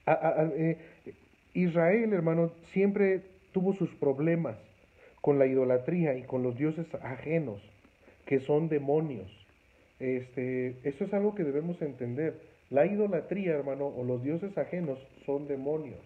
[0.07, 0.79] eh,
[1.53, 4.57] Israel, hermano, siempre tuvo sus problemas
[5.25, 7.59] con la idolatría y con los dioses ajenos,
[8.27, 9.33] que son demonios.
[9.99, 12.43] Este, eso es algo que debemos entender.
[12.69, 15.99] La idolatría, hermano, o los dioses ajenos son demonios.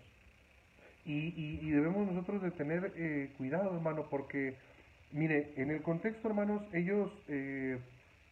[1.05, 4.55] Y, debemos nosotros de tener eh, cuidado, hermano, porque,
[5.11, 7.77] mire, en el contexto, hermanos, ellos, eh,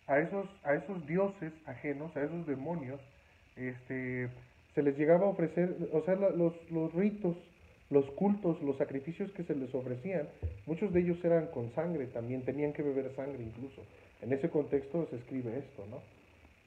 [0.07, 3.01] a, esos, a esos dioses ajenos, a esos demonios,
[3.57, 4.29] este,
[4.77, 7.37] se les llegaba a ofrecer, o sea, los, los ritos
[7.91, 10.29] los cultos, los sacrificios que se les ofrecían,
[10.67, 13.83] muchos de ellos eran con sangre también, tenían que beber sangre incluso.
[14.23, 16.01] En ese contexto se escribe esto, ¿no?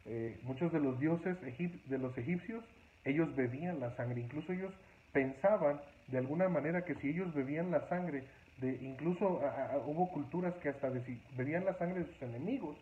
[0.06, 2.64] Eh, muchos de los dioses de los egipcios,
[3.04, 4.74] ellos bebían la sangre, incluso ellos
[5.12, 8.24] pensaban de alguna manera que si ellos bebían la sangre,
[8.58, 9.42] de, incluso
[9.86, 10.90] hubo culturas que hasta
[11.38, 12.78] bebían la sangre de sus enemigos,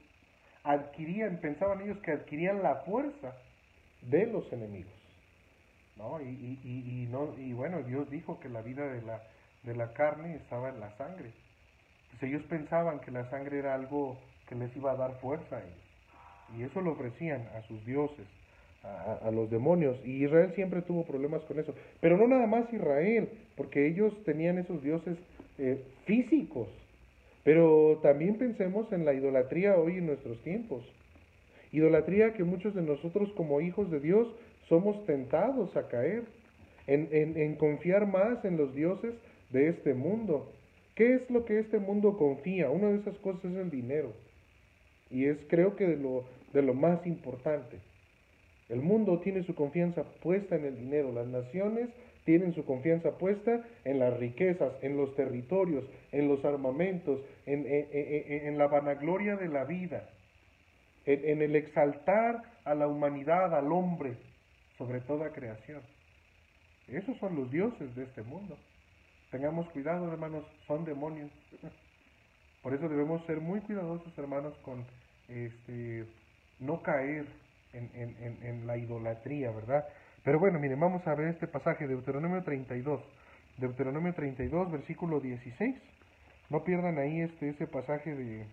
[0.64, 3.36] adquirían, pensaban ellos que adquirían la fuerza
[4.02, 4.97] de los enemigos.
[5.98, 6.22] ¿No?
[6.22, 9.24] Y, y, y, no, y bueno, Dios dijo que la vida de la,
[9.64, 11.32] de la carne estaba en la sangre.
[12.12, 15.60] Pues ellos pensaban que la sangre era algo que les iba a dar fuerza a
[15.60, 16.58] ellos.
[16.58, 18.26] Y eso lo ofrecían a sus dioses,
[18.84, 19.98] a, a, los demonios.
[20.06, 21.74] Y Israel siempre tuvo problemas con eso.
[22.00, 25.18] Pero no nada más Israel, porque ellos tenían esos dioses
[25.58, 26.70] eh, físicos.
[27.44, 30.84] Pero también pensemos en la idolatría hoy en nuestros tiempos.
[31.72, 34.28] Idolatría que muchos de nosotros como hijos de Dios
[34.68, 36.24] somos tentados a caer,
[36.88, 39.14] en, en, confiar más en los dioses
[39.50, 40.54] de este mundo.
[40.96, 42.70] ¿Qué es lo que este mundo confía?
[42.70, 44.14] Una de esas cosas es el dinero.
[45.10, 47.80] Y es creo que de lo, de lo más importante.
[48.70, 51.12] El mundo tiene su confianza puesta en el dinero.
[51.12, 51.90] Las naciones
[52.26, 58.48] tienen su confianza puesta en las riquezas, en los territorios, en los armamentos, en, en,
[58.48, 60.10] en la vanagloria de la vida,
[61.06, 64.18] en, el exaltar a la humanidad, al hombre,
[64.78, 65.82] sobre toda creación.
[66.88, 68.58] Esos son los dioses de este mundo.
[69.32, 71.32] Tengamos cuidado, hermanos, son demonios.
[72.62, 74.86] Por eso debemos ser muy cuidadosos, hermanos, con
[75.28, 76.06] este,
[76.60, 77.26] no caer
[77.74, 79.86] en, en, en, la idolatría, ¿verdad?
[80.24, 83.02] Pero bueno, miren, vamos a ver este pasaje, Deuteronomio 32.
[83.58, 85.76] Deuteronomio 32, versículo 16.
[86.50, 88.46] No pierdan ahí este, ese pasaje de,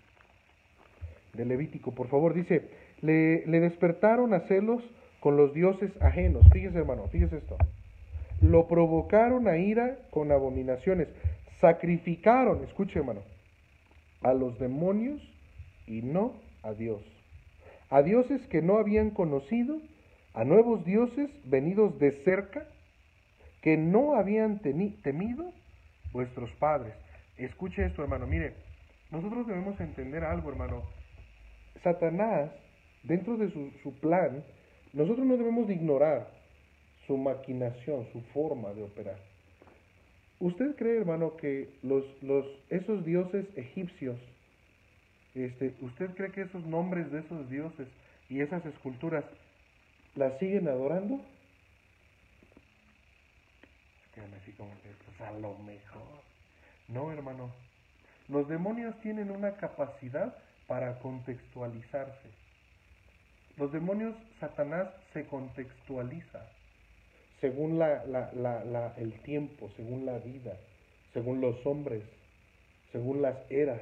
[1.35, 2.35] de Levítico, por favor.
[2.35, 2.69] Dice,
[3.01, 4.83] le, le despertaron a celos
[5.25, 6.47] con los dioses ajenos.
[6.53, 7.57] Fíjese, hermano, fíjese esto.
[8.43, 11.09] Lo provocaron a ira con abominaciones.
[11.63, 13.23] Sacrificaron, escuche, hermano,
[14.21, 15.23] a los demonios
[15.87, 17.01] y no a Dios.
[17.89, 19.81] A dioses que no habían conocido,
[20.35, 22.69] a nuevos dioses venidos de cerca,
[23.63, 25.55] que no habían temido
[26.13, 26.93] vuestros padres.
[27.39, 28.27] Escuche esto, hermano.
[28.27, 28.57] Mire,
[29.11, 30.83] nosotros debemos entender algo, hermano.
[31.83, 32.51] Satanás,
[33.05, 34.45] dentro de su, su plan,
[34.95, 36.29] nosotros no debemos de ignorar
[37.07, 39.19] su maquinación, su forma de operar.
[40.41, 41.69] ¿Usted cree, hermano, que
[42.71, 44.17] esos dioses egipcios,
[45.35, 47.89] este, ¿usted cree que esos nombres de esos dioses
[48.29, 49.25] y esas esculturas
[50.15, 51.21] las siguen adorando?
[54.57, 56.23] como que, a lo mejor.
[56.89, 57.53] No, hermano.
[58.29, 62.44] Los demonios tienen una capacidad para contextualizarse.
[63.57, 66.45] Los demonios, Satanás se contextualiza
[67.41, 70.57] según la, el tiempo, según la vida,
[71.13, 72.03] según los hombres,
[72.91, 73.81] según las eras.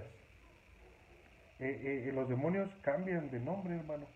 [1.58, 4.06] Eh, eh, eh, los demonios cambian de nombre, hermano.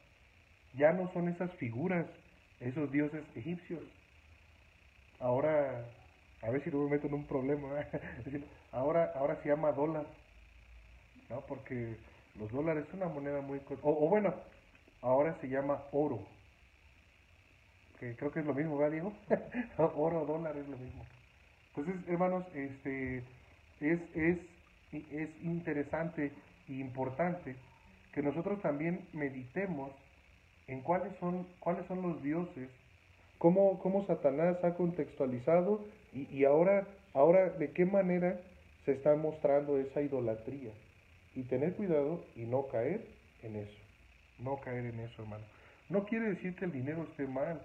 [0.75, 2.07] Ya no son esas figuras,
[2.61, 3.83] esos dioses egipcios.
[5.21, 5.85] Ahora,
[6.43, 7.87] a ver si no me meto en un problema.
[8.73, 10.07] ahora, ahora se llama dólar,
[11.31, 11.41] ¿no?
[11.43, 11.97] Porque
[12.35, 13.61] los dólares son una moneda muy...
[13.83, 14.35] O bueno,
[15.07, 16.21] ahora se llama oro
[17.99, 19.13] creo que es lo mismo, ¿verdad, Diego?
[19.97, 21.05] Oro, dólar es lo mismo.
[21.75, 23.23] Entonces, hermanos, este,
[23.81, 24.39] es, es,
[24.93, 26.33] es interesante
[26.69, 27.57] e importante
[28.13, 29.91] que nosotros también meditemos
[30.69, 32.69] en cuáles son, cuáles son los dioses,
[33.39, 38.41] cómo, cómo Satanás ha contextualizado y, y ahora, ahora de qué manera
[38.85, 40.71] se está mostrando esa idolatría.
[41.35, 43.07] Y tener cuidado y no caer
[43.43, 43.86] en eso.
[44.39, 45.45] No caer en eso, hermano.
[45.89, 47.63] No quiere decir que el dinero esté mal.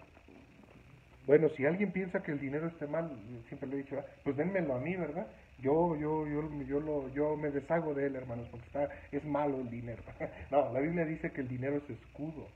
[1.28, 3.12] Bueno, si alguien piensa que el dinero esté mal,
[3.48, 5.28] siempre le he dicho, ah, pues dénmelo a mí, ¿verdad?
[5.60, 9.62] Yo, yo, yo, yo, lo, yo me deshago de él, hermanos, porque está, es malo
[9.62, 10.02] el dinero.
[10.52, 12.48] no, la Biblia dice que el dinero es escudo.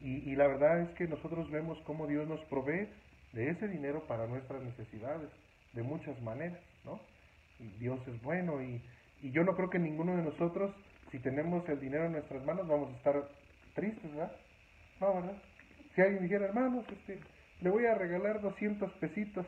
[0.00, 2.88] Y, y la verdad es que nosotros vemos cómo Dios nos provee
[3.32, 5.28] de ese dinero para nuestras necesidades,
[5.72, 7.00] de muchas maneras, ¿no?
[7.78, 8.82] Dios es bueno y,
[9.22, 10.74] y yo no creo que ninguno de nosotros,
[11.10, 13.28] si tenemos el dinero en nuestras manos, vamos a estar
[13.74, 14.32] tristes, ¿verdad?
[15.00, 15.42] No, ¿verdad?
[15.94, 17.18] Si alguien dijera, hermanos, este,
[17.60, 19.46] le voy a regalar 200 pesitos.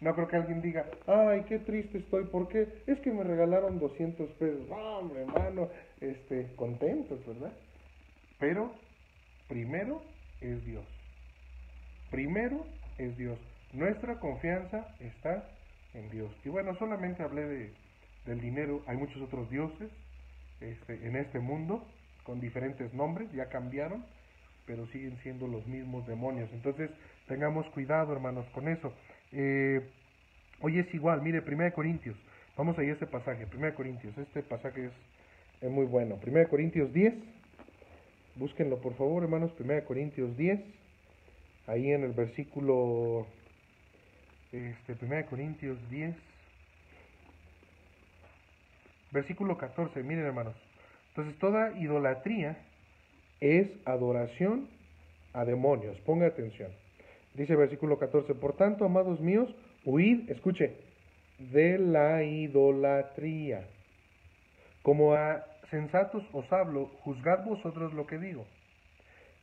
[0.00, 2.82] No creo que alguien diga, ay, qué triste estoy, ¿por qué?
[2.86, 4.70] Es que me regalaron 200 pesos.
[4.70, 5.68] hombre, hermano,
[6.00, 7.52] este, contentos, ¿verdad?
[8.38, 8.74] Pero
[9.48, 10.02] primero
[10.40, 10.84] es Dios.
[12.10, 12.64] Primero
[12.98, 13.38] es Dios.
[13.72, 15.48] Nuestra confianza está
[15.94, 16.30] en Dios.
[16.44, 17.72] Y bueno, solamente hablé de,
[18.26, 18.82] del dinero.
[18.86, 19.90] Hay muchos otros dioses
[20.70, 21.86] este, en este mundo
[22.24, 24.04] con diferentes nombres, ya cambiaron,
[24.66, 26.48] pero siguen siendo los mismos demonios.
[26.52, 26.90] Entonces,
[27.26, 28.92] Tengamos cuidado, hermanos, con eso.
[29.32, 29.80] Eh,
[30.60, 32.16] hoy es igual, mire, 1 Corintios.
[32.56, 34.16] Vamos a ir a ese pasaje, 1 Corintios.
[34.18, 34.92] Este pasaje es,
[35.62, 36.18] es muy bueno.
[36.24, 37.14] 1 Corintios 10.
[38.36, 39.52] Búsquenlo, por favor, hermanos.
[39.58, 40.60] 1 Corintios 10.
[41.66, 43.26] Ahí en el versículo.
[44.52, 46.14] Este, 1 Corintios 10.
[49.14, 50.02] Versículo 14.
[50.02, 50.56] Miren, hermanos.
[51.10, 52.58] Entonces, toda idolatría
[53.40, 54.68] es adoración
[55.32, 55.96] a demonios.
[56.00, 56.72] Ponga atención.
[57.34, 60.74] Dice versículo 14, por tanto, amados míos, huid, escuche,
[61.38, 63.68] de la idolatría.
[64.82, 68.44] Como a sensatos os hablo, juzgad vosotros lo que digo.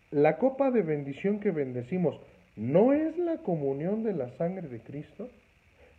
[0.09, 2.19] La copa de bendición que bendecimos,
[2.57, 5.29] ¿no es la comunión de la sangre de Cristo?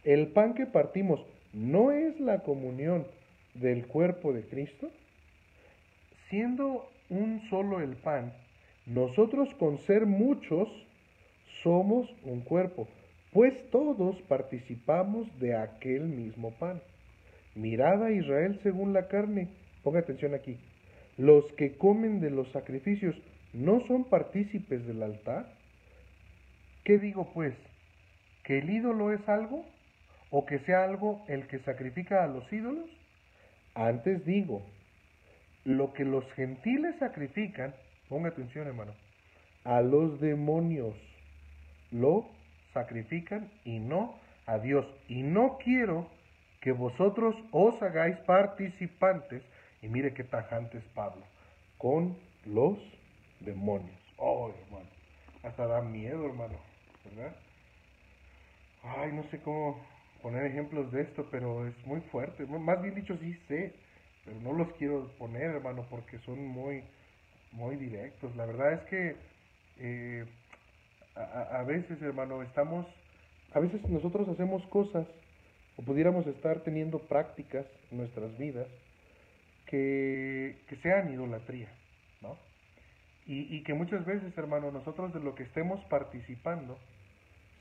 [0.04, 3.06] El pan que partimos, ¿no es la comunión
[3.54, 4.90] del cuerpo de Cristo?
[6.28, 8.32] Siendo un solo el pan,
[8.86, 10.68] nosotros con ser muchos,
[11.62, 12.88] somos un cuerpo,
[13.32, 16.80] pues todos participamos de aquel mismo pan.
[17.54, 19.48] Mirad a Israel según la carne.
[19.82, 20.58] Ponga atención aquí.
[21.16, 23.14] Los que comen de los sacrificios
[23.52, 25.46] no son partícipes del altar.
[26.84, 27.54] ¿Qué digo pues?
[28.44, 29.64] ¿Que el ídolo es algo?
[30.30, 32.88] ¿O que sea algo el que sacrifica a los ídolos?
[33.74, 34.62] Antes digo,
[35.64, 37.74] lo que los gentiles sacrifican,
[38.08, 38.92] ponga atención hermano,
[39.64, 40.94] a los demonios
[41.90, 42.28] lo
[42.72, 44.86] sacrifican y no a Dios.
[45.08, 46.08] Y no quiero
[46.60, 49.42] que vosotros os hagáis participantes,
[49.82, 51.22] y mire qué tajante es Pablo,
[51.78, 52.78] con los
[53.40, 53.98] demonios.
[54.16, 54.88] Oh, hermano,
[55.42, 56.58] hasta da miedo, hermano,
[57.04, 57.34] ¿verdad?
[58.84, 59.80] Ay, no sé cómo
[60.22, 62.46] poner ejemplos de esto, pero es muy fuerte.
[62.46, 63.74] Más bien dicho, sí sé,
[64.24, 66.84] pero no los quiero poner, hermano, porque son muy,
[67.52, 68.34] muy directos.
[68.36, 69.16] La verdad es que
[69.78, 70.24] eh,
[71.14, 72.86] a, veces, hermano, estamos,
[73.52, 75.06] a veces nosotros hacemos cosas
[75.76, 78.68] o pudiéramos estar teniendo prácticas en nuestras vidas
[79.66, 81.68] que, que sean idolatría,
[82.20, 82.38] ¿no?
[83.26, 86.76] Y, y, que muchas veces, hermano, nosotros de lo que estemos participando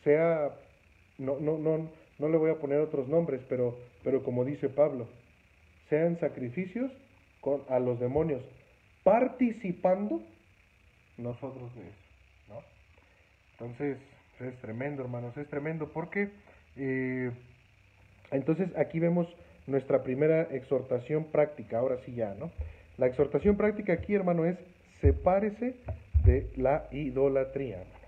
[0.03, 0.49] sea,
[1.20, 1.91] no, no, no,
[2.22, 5.07] no le voy a poner otros nombres, pero, pero como dice Pablo,
[5.89, 6.91] sean sacrificios
[7.41, 8.43] con, a los demonios,
[9.03, 10.22] participando
[11.17, 12.63] nosotros de eso.
[13.53, 13.97] Entonces,
[14.39, 16.30] es tremendo, hermanos, es tremendo porque
[16.78, 17.32] eh,
[18.32, 19.28] entonces aquí vemos
[19.65, 22.51] nuestra primera exhortación práctica, ahora sí ya, ¿no?
[22.97, 24.57] La exhortación práctica aquí, hermano, es
[25.01, 25.76] sepárese
[26.24, 28.05] de la idolatría, hermano.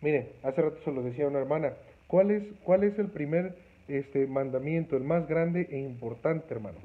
[0.00, 1.72] Miren, hace rato se lo decía una hermana,
[2.08, 3.54] ¿cuál es, cuál es el primer
[3.86, 6.78] este, mandamiento, el más grande e importante, hermano?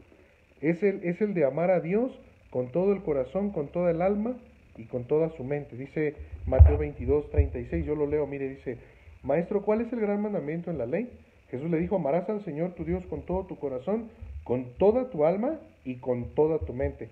[0.62, 2.12] Es el, es el de amar a Dios
[2.52, 4.36] con todo el corazón, con toda el alma
[4.78, 5.76] y con toda su mente.
[5.76, 6.16] Dice
[6.46, 8.78] Mateo 22, 36, yo lo leo, mire, dice,
[9.24, 11.10] Maestro, ¿cuál es el gran mandamiento en la ley?
[11.50, 14.10] Jesús le dijo, amarás al Señor tu Dios con todo tu corazón,
[14.44, 17.10] con toda tu alma y con toda tu mente.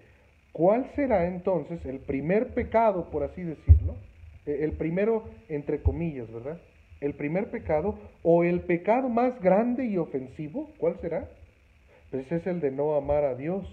[0.52, 3.96] ¿Cuál será entonces el primer pecado, por así decirlo?
[4.46, 6.60] Eh, el primero, entre comillas, ¿verdad?
[7.02, 11.28] El primer pecado o el pecado más grande y ofensivo, ¿cuál será?
[12.12, 13.66] Pues es el de no amar a Dios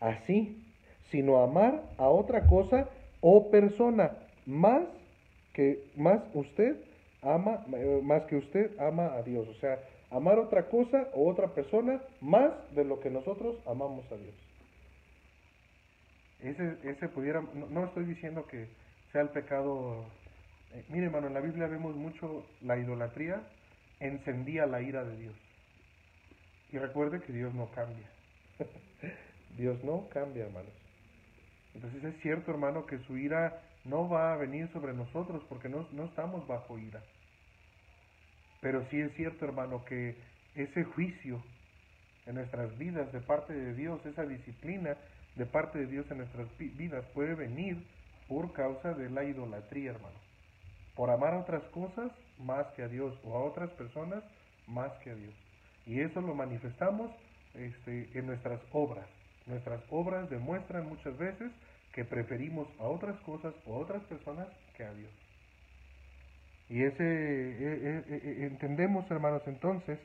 [0.00, 0.64] así,
[1.10, 2.88] sino amar a otra cosa
[3.20, 4.12] o persona
[4.46, 4.84] más
[5.52, 6.76] que más usted
[7.22, 9.78] ama eh, más que usted ama a Dios, o sea,
[10.10, 14.34] amar otra cosa o otra persona más de lo que nosotros amamos a Dios.
[16.40, 17.40] Ese, ese pudiera,
[17.70, 18.66] no, estoy diciendo que
[19.12, 20.04] sea el pecado.
[20.72, 23.42] Eh, mire, hermano, en la Biblia vemos mucho la idolatría
[24.02, 25.34] encendía la ira de Dios.
[26.72, 28.08] Y recuerde que Dios no cambia.
[29.56, 30.72] Dios no cambia, hermanos.
[31.74, 35.86] Entonces es cierto, hermano, que su ira no va a venir sobre nosotros porque no,
[35.92, 37.02] no estamos bajo ira.
[38.60, 40.16] Pero sí es cierto, hermano, que
[40.54, 41.42] ese juicio
[42.26, 44.96] en nuestras vidas de parte de Dios, esa disciplina
[45.36, 47.84] de parte de Dios en nuestras vidas puede venir
[48.28, 50.31] por causa de la idolatría, hermano.
[50.94, 54.22] Por amar a otras cosas más que a Dios o a otras personas
[54.66, 55.34] más que a Dios.
[55.86, 57.10] Y eso lo manifestamos
[57.54, 59.06] este, en nuestras obras.
[59.46, 61.50] Nuestras obras demuestran muchas veces
[61.92, 65.10] que preferimos a otras cosas o a otras personas que a Dios.
[66.68, 69.98] Y ese eh, eh, eh, entendemos, hermanos, entonces,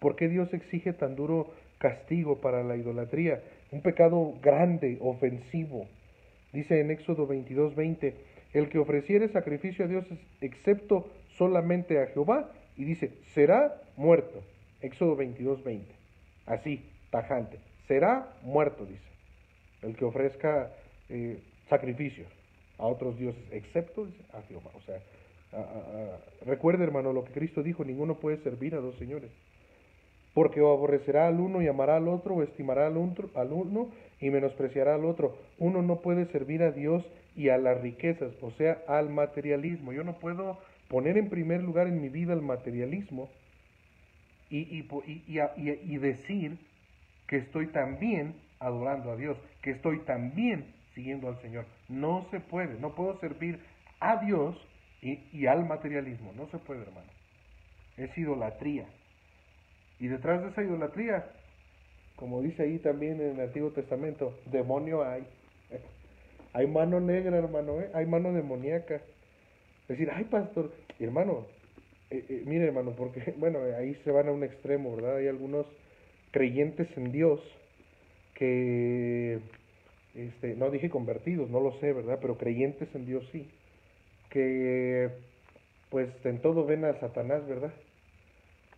[0.00, 5.86] por qué Dios exige tan duro castigo para la idolatría, un pecado grande, ofensivo.
[6.52, 8.14] Dice en Éxodo 22, 20,
[8.52, 10.04] el que ofreciere sacrificio a Dios
[10.40, 14.40] excepto solamente a Jehová, y dice, será muerto.
[14.80, 15.92] Éxodo 22, 20.
[16.46, 17.58] Así, tajante.
[17.88, 19.02] Será muerto, dice.
[19.82, 20.70] El que ofrezca
[21.08, 22.28] eh, sacrificios
[22.78, 24.70] a otros dioses, excepto a Jehová.
[24.74, 25.00] O sea,
[26.46, 29.30] recuerde hermano lo que Cristo dijo, ninguno puede servir a dos señores.
[30.34, 32.96] Porque o aborrecerá al uno y amará al otro, o estimará al,
[33.34, 33.90] al uno
[34.20, 35.36] y menospreciará al otro.
[35.58, 37.04] Uno no puede servir a Dios
[37.38, 39.92] y a las riquezas, o sea, al materialismo.
[39.92, 40.58] Yo no puedo
[40.88, 43.30] poner en primer lugar en mi vida el materialismo
[44.50, 44.88] y, y,
[45.28, 46.58] y, y decir
[47.28, 51.64] que estoy también adorando a Dios, que estoy también siguiendo al Señor.
[51.88, 53.60] No se puede, no puedo servir
[54.00, 54.56] a Dios
[55.00, 57.06] y, al materialismo, no se puede, hermano.
[57.96, 58.86] Es idolatría.
[60.00, 61.24] Y detrás de esa idolatría,
[62.16, 65.24] como dice ahí también en el Antiguo Testamento, demonio hay.
[66.52, 67.90] Hay mano negra, hermano, ¿eh?
[67.94, 69.00] hay mano demoníaca.
[69.88, 71.46] Decir, ay, pastor, hermano,
[72.10, 75.16] eh, eh, mire, hermano, porque, bueno, ahí se van a un extremo, ¿verdad?
[75.16, 75.66] Hay algunos
[76.30, 77.40] creyentes en Dios
[78.34, 79.40] que,
[80.14, 82.18] este, no dije convertidos, no lo sé, ¿verdad?
[82.20, 83.48] Pero creyentes en Dios sí,
[84.30, 85.10] que
[85.90, 87.72] pues en todo ven a Satanás, ¿verdad?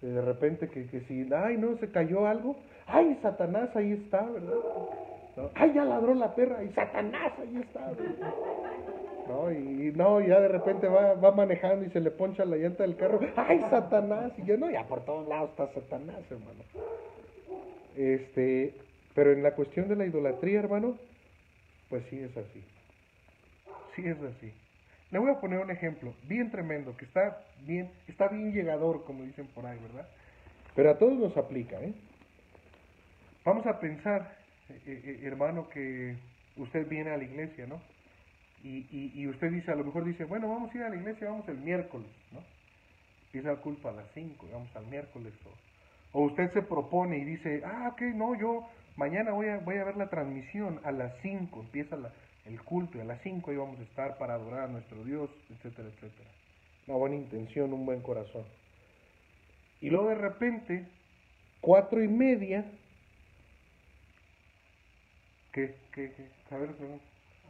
[0.01, 2.57] de repente que, que si, ay, no, se cayó algo,
[2.87, 4.55] ay, Satanás ahí está, ¿verdad?
[5.55, 7.93] Ay, ya ladró la perra, y Satanás ahí está.
[9.29, 9.51] ¿no?
[9.53, 12.97] Y, no, ya de repente va, va manejando y se le poncha la llanta del
[12.97, 14.33] carro, ¡ay, Satanás!
[14.39, 16.65] Y yo, no, ya por todos lados está Satanás, hermano.
[17.97, 18.75] Este,
[19.15, 20.97] pero en la cuestión de la idolatría, hermano,
[21.89, 22.65] pues sí es así.
[23.95, 24.53] Sí es así.
[25.11, 29.25] Le voy a poner un ejemplo bien tremendo, que está bien, está bien llegador, como
[29.25, 30.09] dicen por ahí, ¿verdad?
[30.77, 31.93] Pero a todos nos aplica, ¿eh?
[33.45, 34.37] Vamos a pensar,
[35.23, 36.17] hermano, que
[36.57, 37.81] usted viene a la iglesia, ¿no?
[38.63, 41.49] Y, usted dice, a lo mejor dice, bueno, vamos a ir a la iglesia, vamos
[41.49, 42.41] el miércoles, ¿no?
[43.27, 45.33] Empieza el culto a las 5, vamos al miércoles.
[46.13, 49.77] O, o, usted se propone y dice, ah, ok, no, yo mañana voy a, voy
[49.77, 51.97] a ver la transmisión a las 5, empieza
[52.45, 55.31] el culto y a las 5 ahí vamos a estar para adorar a nuestro Dios,
[55.49, 56.29] etcétera, etcétera.
[56.87, 58.45] Una buena intención, un buen corazón.
[59.81, 60.87] Y luego de repente,
[61.61, 62.71] cuatro y media,
[65.53, 66.55] ¿qué, qué, qué?
[66.55, 66.71] A ver,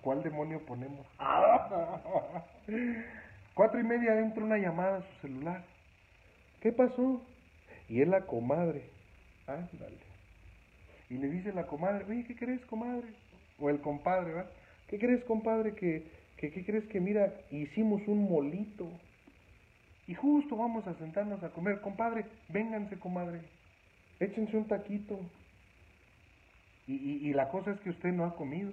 [0.02, 1.06] ¿Cuál demonio ponemos?
[3.54, 5.62] Cuatro y media entra una llamada a su celular.
[6.60, 7.22] ¿qué pasó?
[7.88, 8.84] Y es la comadre,
[9.46, 9.98] ándale.
[11.08, 13.08] Y le dice la comadre, oye, ¿qué crees, comadre?
[13.58, 14.50] O el compadre, ¿verdad?
[14.86, 15.74] ¿Qué crees, compadre?
[15.74, 18.88] Que, que, ¿Qué crees que, mira, hicimos un molito?
[20.06, 21.80] Y justo vamos a sentarnos a comer.
[21.80, 23.40] Compadre, vénganse, comadre.
[24.20, 25.18] Échense un taquito.
[26.92, 28.72] Y, la cosa es que usted no ha comido.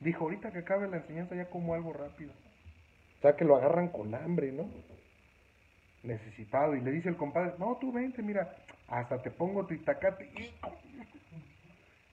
[0.00, 2.32] Dijo, ahorita que acabe la enseñanza ya como algo rápido.
[3.18, 4.66] O sea, que lo agarran con hambre, ¿no?
[6.02, 6.74] Necesitado.
[6.74, 10.30] Y le dice el compadre, no, tú vente, mira, hasta te pongo tu itacate.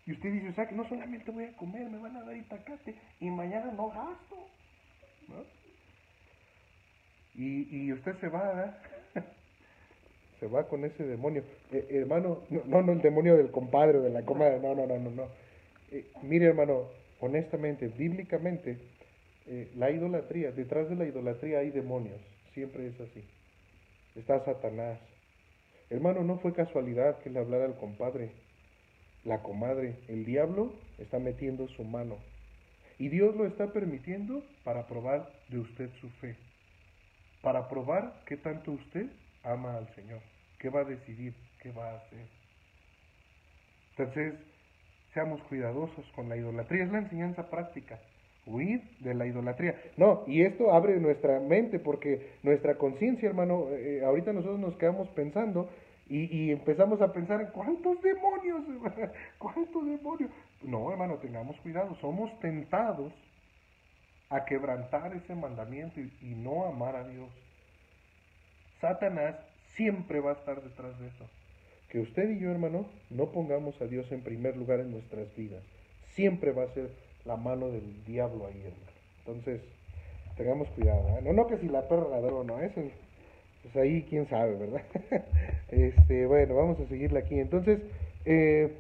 [0.05, 2.36] Y usted dice, o sea, que no solamente voy a comer, me van a dar
[2.36, 4.49] itacate y mañana no gasto.
[5.30, 5.43] ¿no?
[7.36, 8.78] Y, y usted se va, ¿verdad?
[10.39, 11.43] Se va con ese demonio.
[11.71, 14.97] Eh, hermano, no, no el demonio del compadre o de la comadre, no, no, no,
[14.97, 15.11] no.
[15.11, 15.27] no.
[15.91, 16.88] Eh, mire, hermano,
[17.19, 18.77] honestamente, bíblicamente,
[19.47, 22.19] eh, la idolatría, detrás de la idolatría hay demonios,
[22.53, 23.23] siempre es así.
[24.15, 24.99] Está Satanás.
[25.89, 28.31] Hermano, no fue casualidad que le hablara al compadre,
[29.23, 29.95] la comadre.
[30.07, 32.17] El diablo está metiendo su mano.
[32.97, 36.36] Y Dios lo está permitiendo para probar de usted su fe.
[37.41, 39.07] Para probar qué tanto usted
[39.46, 40.22] ama al Señor.
[40.60, 41.34] ¿Qué va a decidir?
[41.62, 42.28] ¿Qué va a hacer?
[43.91, 44.34] Entonces,
[45.14, 46.84] seamos cuidadosos con la idolatría.
[46.84, 48.00] Es la enseñanza práctica.
[48.46, 49.76] Huir de la idolatría.
[49.98, 55.10] No, y esto abre nuestra mente porque nuestra conciencia, hermano, eh, ahorita nosotros nos quedamos
[55.10, 55.70] pensando
[56.08, 58.62] y, y, empezamos a pensar en cuántos demonios,
[59.39, 60.30] cuántos demonios.
[60.62, 61.96] No, hermano, tengamos cuidado.
[62.00, 63.12] Somos tentados
[64.30, 67.30] a quebrantar ese mandamiento y, y no amar a Dios.
[68.80, 69.36] Satanás
[69.76, 71.26] siempre va a estar detrás de eso.
[71.89, 75.63] Que usted y yo, hermano, no pongamos a Dios en primer lugar en nuestras vidas.
[76.13, 76.89] Siempre va a ser
[77.26, 78.91] la mano del diablo ahí, hermano.
[79.19, 79.61] Entonces,
[80.38, 81.07] tengamos cuidado.
[81.17, 81.21] ¿eh?
[81.23, 82.82] No, no que si la perra ladró, no, eso,
[83.63, 84.82] pues ahí quién sabe, ¿verdad?
[85.69, 87.39] este, bueno, vamos a seguirle aquí.
[87.39, 87.80] Entonces,
[88.26, 88.73] eh,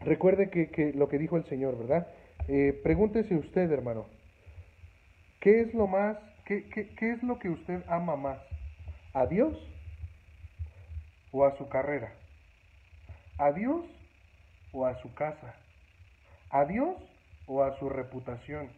[0.00, 2.06] recuerde que, que, lo que dijo el Señor, ¿verdad?
[2.48, 4.06] Eh, pregúntese usted, hermano,
[5.40, 8.38] ¿qué es lo más, qué, qué, qué es lo que usted ama más?
[9.14, 9.56] ¿A Dios
[11.30, 12.12] o a su carrera?
[13.38, 13.84] ¿A Dios
[14.72, 15.54] o a su casa?
[16.50, 16.96] ¿A Dios
[17.46, 18.72] o a su reputación?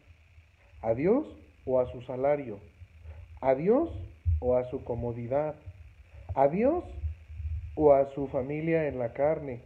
[0.83, 1.25] ¿A Dios
[1.65, 2.59] o a su salario?
[3.41, 3.89] ¿A Dios
[4.39, 5.55] o a su comodidad?
[6.35, 6.83] ¿A Dios
[7.73, 9.63] o a su familia en la carne?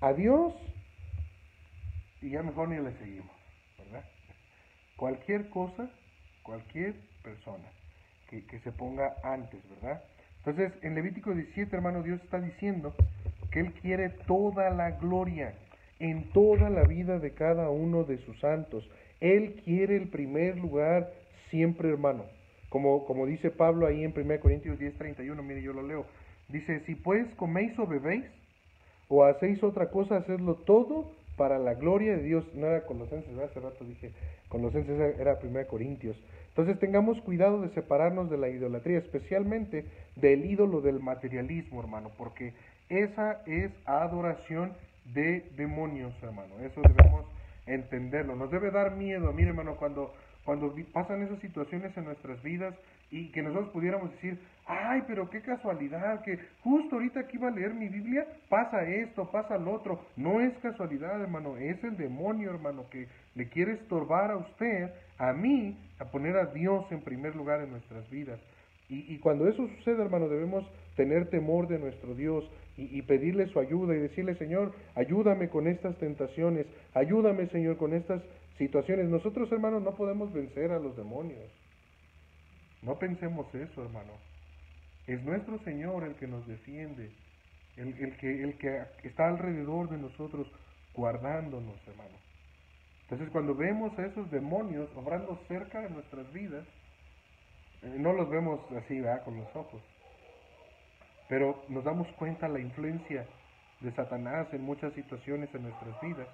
[0.00, 0.54] ¿A Dios?
[2.22, 3.34] Y ya mejor ni le seguimos,
[3.76, 4.04] ¿verdad?
[4.96, 5.90] Cualquier cosa,
[6.44, 6.94] cualquier
[7.24, 7.75] persona
[8.28, 10.02] que, se ponga antes, ¿verdad?
[10.38, 12.94] Entonces, en Levítico 17, hermano, Dios está diciendo
[13.50, 15.54] que Él quiere toda la gloria
[15.98, 18.88] en toda la vida de cada uno de sus santos.
[19.20, 21.10] Él quiere el primer lugar
[21.50, 22.24] siempre, hermano.
[22.68, 26.06] Como, como dice Pablo ahí en 1 Corintios 10, 31, mire, yo lo leo.
[26.48, 28.24] Dice, si pues coméis o bebéis,
[29.08, 32.44] o hacéis otra cosa, hacedlo todo para la gloria de Dios.
[32.54, 34.12] No era Colosenses, hace rato dije,
[34.48, 36.16] Colosenses era 1 Corintios.
[36.48, 39.84] Entonces tengamos cuidado de separarnos de la idolatría, especialmente
[40.16, 42.54] del ídolo del materialismo, hermano, porque
[42.88, 44.72] esa es adoración
[45.12, 46.54] de demonios, hermano.
[46.60, 47.26] Eso debemos
[47.66, 48.36] entenderlo.
[48.36, 49.32] Nos debe dar miedo.
[49.32, 50.14] Mire, hermano, cuando,
[50.44, 52.74] cuando pasan esas situaciones en nuestras vidas
[53.10, 57.52] y que nosotros pudiéramos decir, ay, pero qué casualidad, que justo ahorita que iba a
[57.52, 60.00] leer mi Biblia, pasa esto, pasa lo otro.
[60.16, 65.32] No es casualidad, hermano, es el demonio, hermano, que le quiere estorbar a usted, a
[65.32, 68.40] mí, a poner a Dios en primer lugar en nuestras vidas.
[68.88, 70.64] Y, y cuando eso sucede, hermano, debemos
[70.96, 75.66] tener temor de nuestro Dios y, y, pedirle su ayuda y decirle, Señor, ayúdame con
[75.66, 78.22] estas tentaciones, ayúdame, Señor, con estas
[78.58, 79.08] situaciones.
[79.08, 81.50] Nosotros, hermanos, no podemos vencer a los demonios.
[82.82, 84.12] No pensemos eso, hermano.
[85.06, 87.10] Es nuestro Señor el que nos defiende,
[87.76, 90.50] el, que está alrededor de nosotros
[90.94, 92.16] guardándonos, hermano.
[93.02, 96.66] Entonces, cuando vemos a esos demonios obrando cerca de nuestras vidas,
[97.82, 99.22] eh, no los vemos así, ¿verdad?
[99.22, 99.80] Con los ojos.
[101.28, 103.26] Pero nos damos cuenta la influencia
[103.80, 106.26] de Satanás en muchas situaciones en nuestras vidas.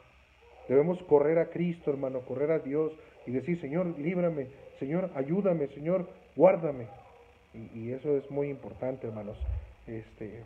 [0.68, 2.92] Debemos correr a Cristo, hermano, correr a Dios
[3.26, 4.48] y decir, Señor, líbrame,
[4.78, 6.86] Señor, ayúdame, Señor, guárdame.
[7.54, 9.36] Y, eso es muy importante, hermanos.
[9.86, 10.42] Este,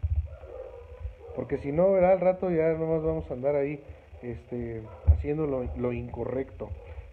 [1.36, 2.12] porque si no, ¿verdad?
[2.12, 3.80] al rato ya nomás vamos a andar ahí
[4.22, 6.70] este, haciendo lo, incorrecto.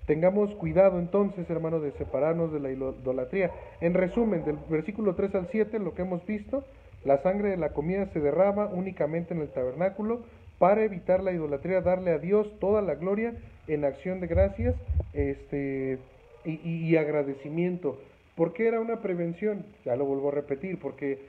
[0.07, 3.51] Tengamos cuidado entonces, hermano, de separarnos de la idolatría.
[3.81, 6.63] En resumen, del versículo 3 al 7, lo que hemos visto,
[7.05, 10.21] la sangre de la comida se derrama únicamente en el tabernáculo
[10.57, 13.33] para evitar la idolatría, darle a Dios toda la gloria
[13.67, 14.75] en acción de gracias
[15.13, 15.99] este,
[16.45, 17.97] y agradecimiento.
[18.35, 19.65] ¿Por qué era una prevención?
[19.85, 21.19] Ya lo vuelvo a repetir, porque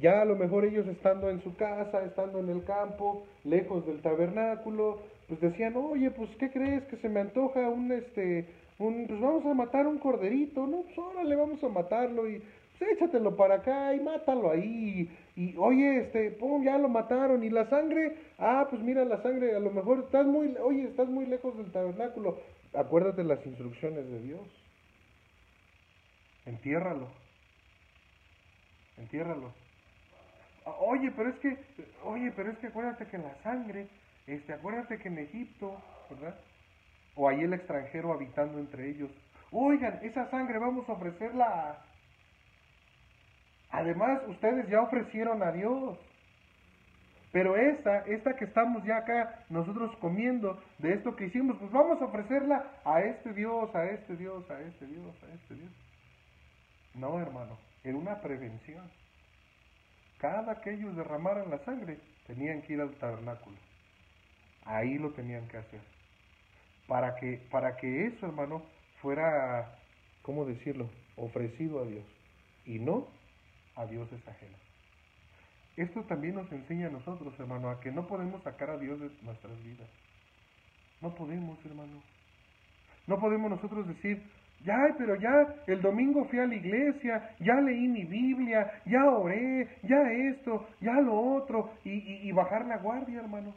[0.00, 4.00] ya a lo mejor ellos estando en su casa, estando en el campo, lejos del
[4.02, 8.46] tabernáculo, pues decían, oye, pues ¿qué crees que se me antoja un, este,
[8.78, 10.82] un, pues vamos a matar un corderito, ¿no?
[10.82, 12.42] Pues órale, vamos a matarlo y
[12.78, 15.10] pues échatelo para acá y mátalo ahí.
[15.36, 17.42] Y, oye, este, pum, ya lo mataron.
[17.42, 21.08] Y la sangre, ah, pues mira la sangre, a lo mejor estás muy, oye, estás
[21.08, 22.38] muy lejos del tabernáculo.
[22.74, 24.67] Acuérdate las instrucciones de Dios.
[26.48, 27.08] Entiérralo.
[28.96, 29.52] Entiérralo.
[30.64, 31.56] Ah, oye, pero es que,
[32.04, 33.88] oye, pero es que acuérdate que la sangre,
[34.26, 35.80] este, acuérdate que en Egipto,
[36.10, 36.34] ¿verdad?
[37.14, 39.10] O ahí el extranjero habitando entre ellos.
[39.50, 41.84] Oigan, esa sangre vamos a ofrecerla
[43.70, 45.98] Además, ustedes ya ofrecieron a Dios.
[47.30, 52.00] Pero esta, esta que estamos ya acá nosotros comiendo de esto que hicimos, pues vamos
[52.00, 55.87] a ofrecerla a este Dios, a este Dios, a este Dios, a este Dios.
[56.98, 58.84] No, hermano, era una prevención.
[60.18, 63.56] Cada que ellos derramaran la sangre, tenían que ir al tabernáculo.
[64.64, 65.80] Ahí lo tenían que hacer.
[66.88, 68.62] Para que, para que eso, hermano,
[69.00, 69.78] fuera,
[70.22, 72.04] ¿cómo decirlo?, ofrecido a Dios.
[72.64, 73.06] Y no
[73.76, 74.60] a dioses ajenos.
[75.76, 79.10] Esto también nos enseña a nosotros, hermano, a que no podemos sacar a Dios de
[79.22, 79.88] nuestras vidas.
[81.00, 82.02] No podemos, hermano.
[83.06, 84.20] No podemos nosotros decir,
[84.64, 89.68] ya, pero ya el domingo fui a la iglesia, ya leí mi Biblia, ya oré,
[89.82, 93.54] ya esto, ya lo otro, y, y bajar la guardia, hermano.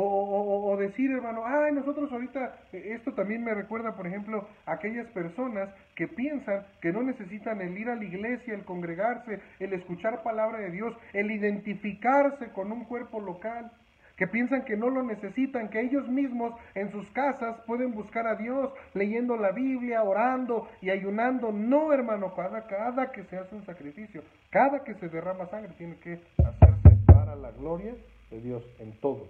[0.00, 5.08] O, decir, hermano, ay, nosotros ahorita, eh, esto también me recuerda, por ejemplo, a aquellas
[5.08, 10.22] personas que piensan que no necesitan el ir a la iglesia, el congregarse, el escuchar
[10.22, 13.72] palabra de Dios, el identificarse con un cuerpo local,
[14.18, 18.34] que piensan que no lo necesitan, que ellos mismos en sus casas pueden buscar a
[18.34, 21.52] Dios leyendo la Biblia, orando y ayunando.
[21.52, 25.96] No, hermano, cada, cada que se hace un sacrificio, cada que se derrama sangre, tiene
[26.00, 27.94] que hacerse para la gloria
[28.30, 29.28] de Dios en todo.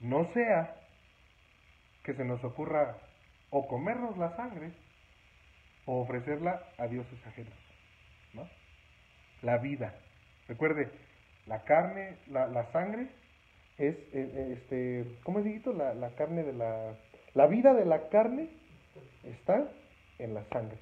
[0.00, 0.74] No sea
[2.02, 2.98] que se nos ocurra
[3.48, 4.70] o comernos la sangre
[5.86, 7.54] o ofrecerla a dioses ajenos.
[8.34, 8.46] ¿no?
[9.40, 9.94] La vida.
[10.46, 10.90] Recuerde,
[11.46, 13.08] la carne, la, sangre
[13.78, 15.72] es, eh, eh, este, ¿cómo es dicho?
[15.72, 16.94] La, la carne de la...
[17.34, 18.48] La vida de la carne
[19.24, 19.68] está
[20.20, 20.78] en la sangre.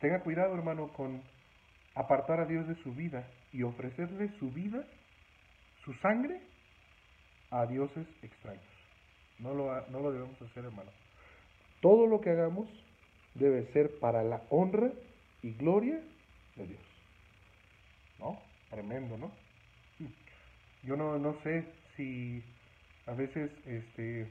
[0.00, 1.22] Tenga cuidado, hermano, con
[1.94, 4.82] apartar a Dios de su vida y ofrecerle su vida,
[5.84, 6.40] su sangre,
[7.50, 8.62] a dioses extraños.
[9.38, 10.90] No lo, no lo debemos hacer, hermano.
[11.80, 12.68] Todo lo que hagamos
[13.34, 14.90] debe ser para la honra
[15.42, 16.00] y gloria
[16.56, 16.82] de Dios.
[18.18, 18.40] ¿No?
[18.74, 19.30] Tremendo, ¿no?
[20.82, 21.64] Yo no, no sé
[21.96, 22.42] si
[23.06, 24.26] a veces este,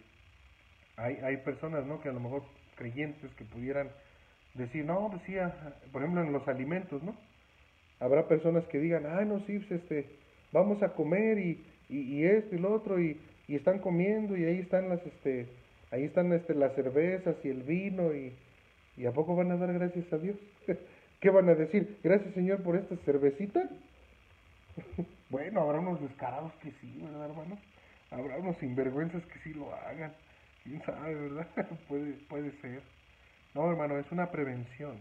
[0.98, 2.02] hay, hay personas, ¿no?
[2.02, 2.44] Que a lo mejor
[2.76, 3.90] creyentes que pudieran
[4.54, 5.36] decir, no, pues sí,
[5.94, 7.16] por ejemplo en los alimentos, ¿no?
[8.02, 10.10] Habrá personas que digan, ah, no, sí, pues, este,
[10.52, 14.60] vamos a comer y, y, esto y lo otro y, y, están comiendo y ahí
[14.60, 15.48] están las este
[15.92, 18.34] ahí están este las cervezas y el vino y,
[18.98, 20.38] y a poco van a dar gracias a Dios
[21.20, 23.70] qué van a decir gracias Señor por esta cervecita
[25.30, 27.58] bueno habrá unos descarados que sí verdad hermano
[28.12, 30.14] habrá unos sinvergüenzas que sí lo hagan.
[30.64, 31.48] Quién sabe verdad
[31.88, 32.82] puede puede ser.
[33.54, 34.98] No hermano es una prevención.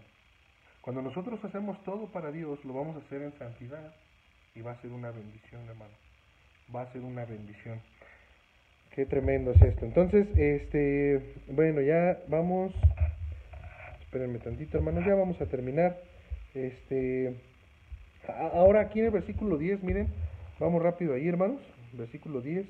[0.81, 3.95] Cuando nosotros hacemos todo para Dios lo vamos a hacer en santidad
[4.55, 5.95] y va a ser una bendición hermano.
[6.75, 7.81] Va a ser una bendición.
[8.95, 9.87] Qué tremendo es esto.
[9.87, 12.75] Entonces, este, bueno, ya vamos,
[14.03, 15.99] espérenme tantito, hermanos, ya vamos a terminar.
[16.53, 17.35] Este,
[18.29, 20.09] ahora aquí en el versículo 10, miren,
[20.59, 21.61] vamos rápido ahí, hermanos,
[21.93, 22.67] versículo 10.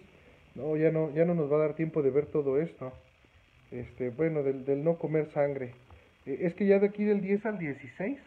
[0.54, 2.92] No, ya no, ya no nos va a dar tiempo de ver todo esto.
[3.70, 5.72] Este, bueno, del, del no comer sangre.
[6.26, 8.18] Eh, es que ya de aquí del 10 al 16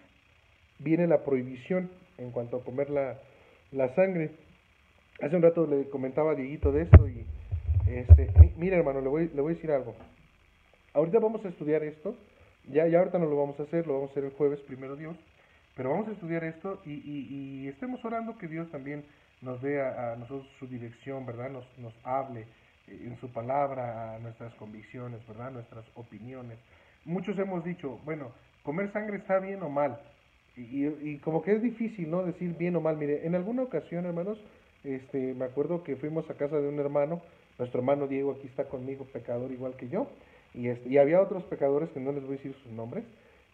[0.79, 3.19] viene la prohibición en cuanto a comer la,
[3.71, 4.31] la sangre.
[5.21, 7.25] Hace un rato le comentaba a Dieguito de esto y,
[7.87, 9.95] este, mira hermano, le voy, le voy a decir algo.
[10.93, 12.15] Ahorita vamos a estudiar esto,
[12.69, 14.95] ya, ya ahorita no lo vamos a hacer, lo vamos a hacer el jueves, primero
[14.95, 15.15] Dios,
[15.75, 19.03] pero vamos a estudiar esto y, estemos orando que Dios también
[19.41, 21.49] nos dé a, nosotros su dirección, ¿verdad?
[21.51, 22.41] Nos, hable
[22.87, 25.51] eh, en su palabra a nuestras convicciones, ¿verdad?
[25.51, 26.57] Nuestras opiniones.
[27.03, 28.31] Muchos hemos dicho, bueno,
[28.63, 29.99] comer sangre está bien o mal.
[30.57, 32.23] Y, como que es difícil, ¿no?
[32.23, 32.95] Decir bien o mal.
[32.95, 34.39] Mire, en alguna ocasión, hermanos,
[34.85, 37.21] este, me acuerdo que fuimos a casa de un hermano,
[37.59, 40.07] nuestro hermano Diego aquí está conmigo, pecador igual que yo,
[40.53, 43.03] y, este, y había otros pecadores que no les voy a decir sus nombres,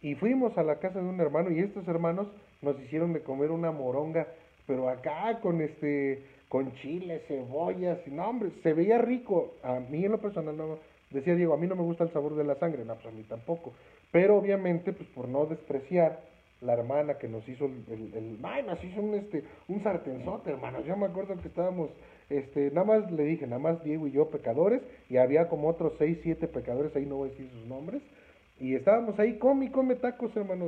[0.02, 2.28] y fuimos a la casa de un hermano y estos hermanos
[2.62, 4.28] nos hicieron de comer una moronga,
[4.66, 9.54] pero acá con este con chile, cebollas, y no, hombre, se veía rico.
[9.64, 10.80] A mí en lo personal, no,
[11.10, 13.12] decía Diego, a mí no me gusta el sabor de la sangre, no, pues a
[13.12, 13.72] mí tampoco.
[14.12, 16.20] Pero obviamente, pues por no despreciar
[16.60, 20.82] la hermana que nos hizo el, el, ay, nos hizo un, este, un sartenzote, hermano.
[20.82, 21.90] Yo me acuerdo que estábamos,
[22.30, 25.94] este, nada más le dije, nada más Diego y yo pecadores, y había como otros
[25.98, 28.02] seis, siete pecadores, ahí no voy a decir sus nombres,
[28.62, 30.68] y estábamos ahí, come y come tacos, hermano,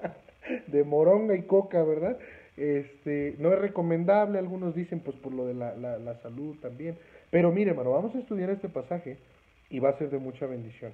[0.66, 2.18] de, moronga y coca, ¿verdad?
[2.58, 6.98] Este, no es recomendable, algunos dicen, pues por lo de la, la, salud también.
[7.30, 9.16] Pero mire, hermano, vamos a estudiar este pasaje
[9.70, 10.92] y va a ser de mucha bendición.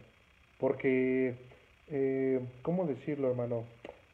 [0.61, 1.35] Porque,
[1.89, 3.65] eh, ¿cómo decirlo, hermano?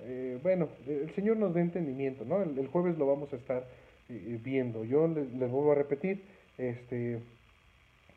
[0.01, 2.43] Eh, bueno, el Señor nos dé entendimiento, ¿no?
[2.43, 3.67] El, jueves lo vamos a estar
[4.09, 4.85] eh, viendo.
[4.85, 6.25] Yo les, vuelvo a repetir,
[6.57, 7.21] este,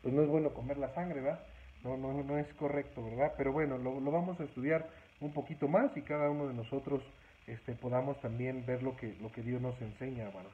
[0.02, 1.40] pues no es bueno comer la sangre, ¿verdad?
[1.84, 3.32] No, no, no es correcto, ¿verdad?
[3.36, 4.86] Pero bueno, lo, lo vamos a estudiar
[5.20, 7.02] un poquito más y cada uno de nosotros
[7.46, 10.52] este, podamos también ver lo que, lo que Dios nos enseña, hermanos.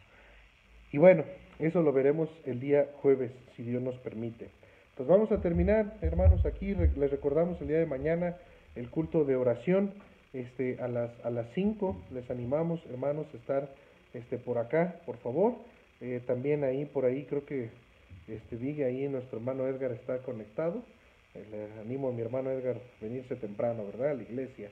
[0.93, 1.24] Y bueno,
[1.59, 4.51] eso lo veremos el día jueves, si Dios nos permite.
[4.97, 8.37] Pues vamos a terminar, hermanos, aquí les recordamos el día de mañana
[8.77, 9.93] el culto de oración
[10.33, 12.05] este, a las a las 5.
[12.12, 13.68] Les animamos, hermanos, a estar
[14.14, 15.55] este, por acá, por favor.
[16.01, 17.70] Eh, también ahí, por ahí, creo que
[18.29, 20.83] este, ahí nuestro hermano Edgar está conectado.
[21.51, 24.11] Le animo a mi hermano Edgar a venirse temprano, ¿verdad?
[24.11, 24.70] A la iglesia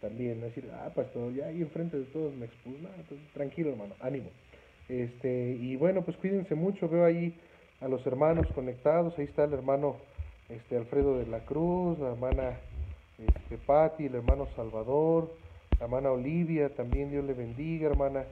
[0.00, 0.40] también.
[0.40, 2.92] decir, ah, pastor, ya ahí enfrente de todos me expulsan.
[3.08, 4.30] Pues, tranquilo, hermano, ánimo.
[4.88, 6.88] Este, y bueno, pues cuídense mucho.
[6.88, 7.34] Veo ahí
[7.80, 9.18] a los hermanos conectados.
[9.18, 9.96] Ahí está el hermano
[10.48, 12.58] este, Alfredo de la Cruz, la hermana
[13.18, 15.32] este, Patti, el hermano Salvador,
[15.78, 18.24] la hermana Olivia, también Dios le bendiga, hermana,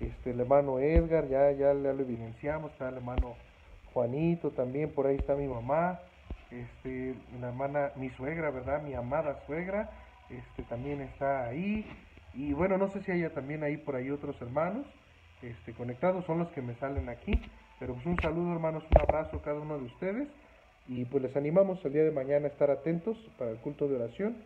[0.00, 3.36] este, el hermano Edgar, ya, ya, lo evidenciamos, está el hermano
[3.92, 6.00] Juanito, también por ahí está mi mamá,
[6.52, 8.82] este, la hermana, mi suegra, ¿verdad?
[8.82, 9.90] Mi amada suegra,
[10.30, 11.86] este, también está ahí,
[12.34, 14.86] y bueno, no sé si haya también ahí por ahí otros hermanos,
[15.42, 17.32] este, conectados, son los que me salen aquí,
[17.78, 20.28] pero pues un saludo hermanos, un abrazo a cada uno de ustedes,
[20.88, 23.96] y pues les animamos el día de mañana a estar atentos para el culto de
[23.96, 24.36] oración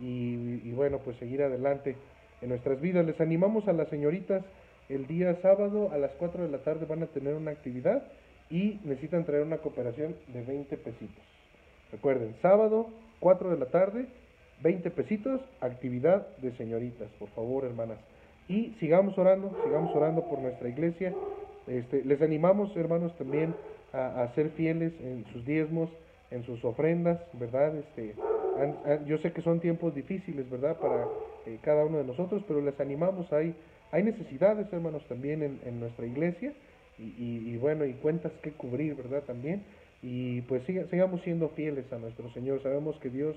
[0.00, 1.96] y, bueno, pues seguir adelante
[2.40, 3.04] en nuestras vidas.
[3.04, 4.44] Les animamos a las señoritas
[4.88, 8.04] el día sábado a las 4 de la tarde van a tener una actividad
[8.48, 11.37] y necesitan traer una cooperación de 20 pesitos.
[11.90, 12.88] Recuerden, sábado
[13.20, 14.06] 4 de la tarde,
[14.62, 17.98] 20 pesitos, actividad de señoritas, por favor, hermanas.
[18.48, 21.14] Y sigamos orando, sigamos orando por nuestra iglesia.
[21.66, 23.54] Este, les animamos, hermanos, también
[23.92, 25.90] a, ser fieles en sus diezmos,
[26.30, 27.74] en sus ofrendas, ¿verdad?
[27.76, 28.14] Este,
[29.06, 30.76] yo sé que son tiempos difíciles, ¿verdad?
[30.78, 31.06] Para
[31.46, 33.54] eh, cada uno de nosotros, pero les animamos, hay,
[33.92, 36.52] hay necesidades, hermanos, también en, nuestra iglesia
[36.98, 39.22] y, bueno, y cuentas que cubrir, ¿verdad?
[39.22, 39.62] También.
[40.02, 42.62] Y pues sigamos siendo fieles a nuestro Señor.
[42.62, 43.36] Sabemos que Dios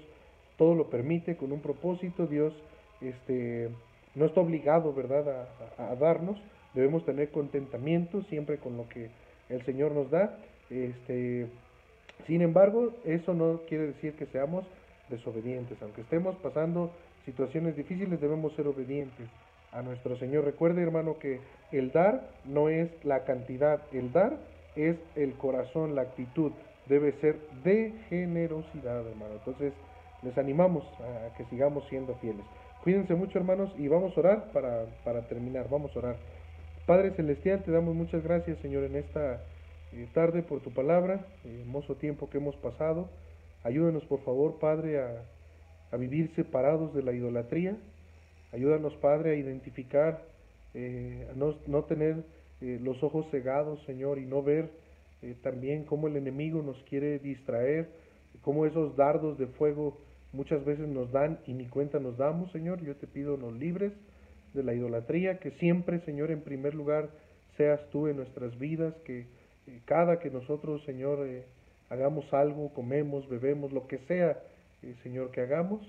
[0.58, 2.28] todo lo permite con un propósito.
[2.28, 2.54] Dios
[3.02, 3.70] este,
[4.16, 5.48] no está obligado, ¿verdad?,
[5.78, 6.38] a darnos.
[6.74, 9.10] Debemos tener contentamiento siempre con lo que
[9.50, 10.38] el Señor nos da.
[10.70, 11.48] Este,
[12.28, 14.66] sin embargo, eso no quiere decir que seamos
[15.10, 15.82] desobedientes.
[15.82, 16.92] Aunque estemos pasando
[17.26, 19.28] situaciones difíciles, debemos ser obedientes
[19.72, 20.46] a nuestro Señor.
[20.46, 21.40] Recuerde, hermano, que
[21.72, 24.38] el dar no es la cantidad, el dar
[24.76, 26.52] es el corazón, la actitud.
[26.88, 29.36] Debe ser de generosidad, hermano.
[29.36, 29.74] Entonces,
[30.24, 32.46] les animamos a que sigamos siendo fieles.
[32.84, 35.68] Cuídense mucho, hermanos, y vamos a orar para, para terminar.
[35.70, 36.16] Vamos a orar.
[36.86, 39.42] Padre Celestial, te damos muchas gracias, Señor, en esta
[39.94, 43.10] eh, tarde por tu palabra, hermoso tiempo que hemos pasado.
[43.64, 47.78] Ayúdanos, por favor, Padre, a, vivir separados de la idolatría.
[48.54, 50.24] Ayúdanos, Padre, a identificar,
[50.74, 52.24] eh, a no, tener
[52.62, 54.70] eh, los ojos cegados, Señor, y no ver
[55.44, 57.90] también cómo el enemigo nos quiere distraer,
[58.42, 60.00] cómo esos dardos de fuego
[60.34, 62.84] muchas veces nos dan y ni cuenta nos damos, Señor.
[62.84, 63.94] Yo te pido nos libres
[64.54, 67.10] de la idolatría, que siempre, Señor, en primer lugar
[67.58, 69.28] seas tú en nuestras vidas, que
[69.68, 71.46] eh, cada que nosotros, Señor, eh,
[71.90, 74.40] hagamos algo, comemos, bebemos, lo que sea,
[74.84, 75.82] eh, Señor, que hagamos,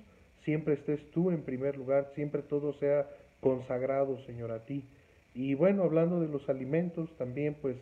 [0.44, 3.08] siempre estés tú en primer lugar, siempre todo sea
[3.40, 4.84] consagrado, Señor, a ti.
[5.34, 7.76] Y bueno, hablando de los alimentos, también pues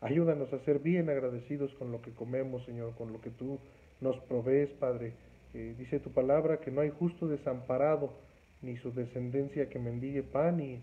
[0.00, 3.58] ayúdanos a ser bien agradecidos con lo que comemos, Señor, con lo que tú
[4.00, 5.14] nos provees, Padre.
[5.52, 8.12] dice tu palabra que no hay justo desamparado,
[8.60, 10.60] ni su descendencia que mendigue pan.
[10.60, 10.80] Y,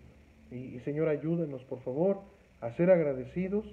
[0.51, 2.21] y, Señor, ayúdenos, por favor,
[2.61, 3.65] a ser agradecidos,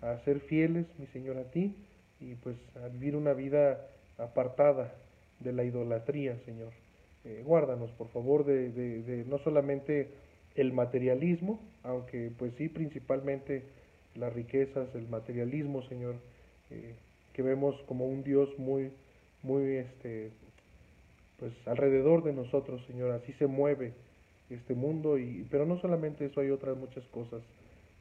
[0.00, 1.76] a ser fieles, mi Señor, a ti,
[2.20, 3.86] y pues a vivir una vida
[4.18, 4.94] apartada
[5.40, 6.72] de la idolatría, Señor.
[7.24, 10.10] Eh, guárdanos, por favor, de, de, no solamente
[10.54, 13.62] el materialismo, aunque pues sí, principalmente
[14.14, 16.16] las riquezas, el materialismo, Señor,
[16.70, 16.94] eh,
[17.32, 18.92] que vemos como un Dios muy,
[19.42, 20.30] muy este,
[21.38, 23.92] pues alrededor de nosotros, Señor, así se mueve
[24.50, 27.42] este mundo y pero no solamente eso, hay otras muchas cosas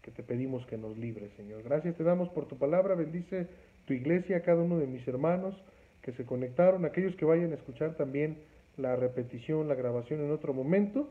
[0.01, 1.63] que te pedimos que nos libres, Señor.
[1.63, 3.47] Gracias te damos por tu palabra, bendice
[3.87, 5.55] tu iglesia, cada uno de mis hermanos
[6.01, 8.37] que se conectaron, aquellos que vayan a escuchar también
[8.77, 11.07] la repetición, la grabación en otro momento,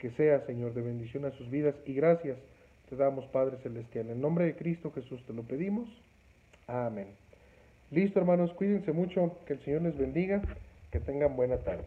[0.00, 2.38] que sea, Señor, de bendición a sus vidas y gracias
[2.88, 4.10] te damos, Padre Celestial.
[4.10, 5.88] En nombre de Cristo Jesús te lo pedimos.
[6.66, 7.08] Amén.
[7.90, 10.42] Listo, hermanos, cuídense mucho, que el Señor les bendiga,
[10.90, 11.86] que tengan buena tarde.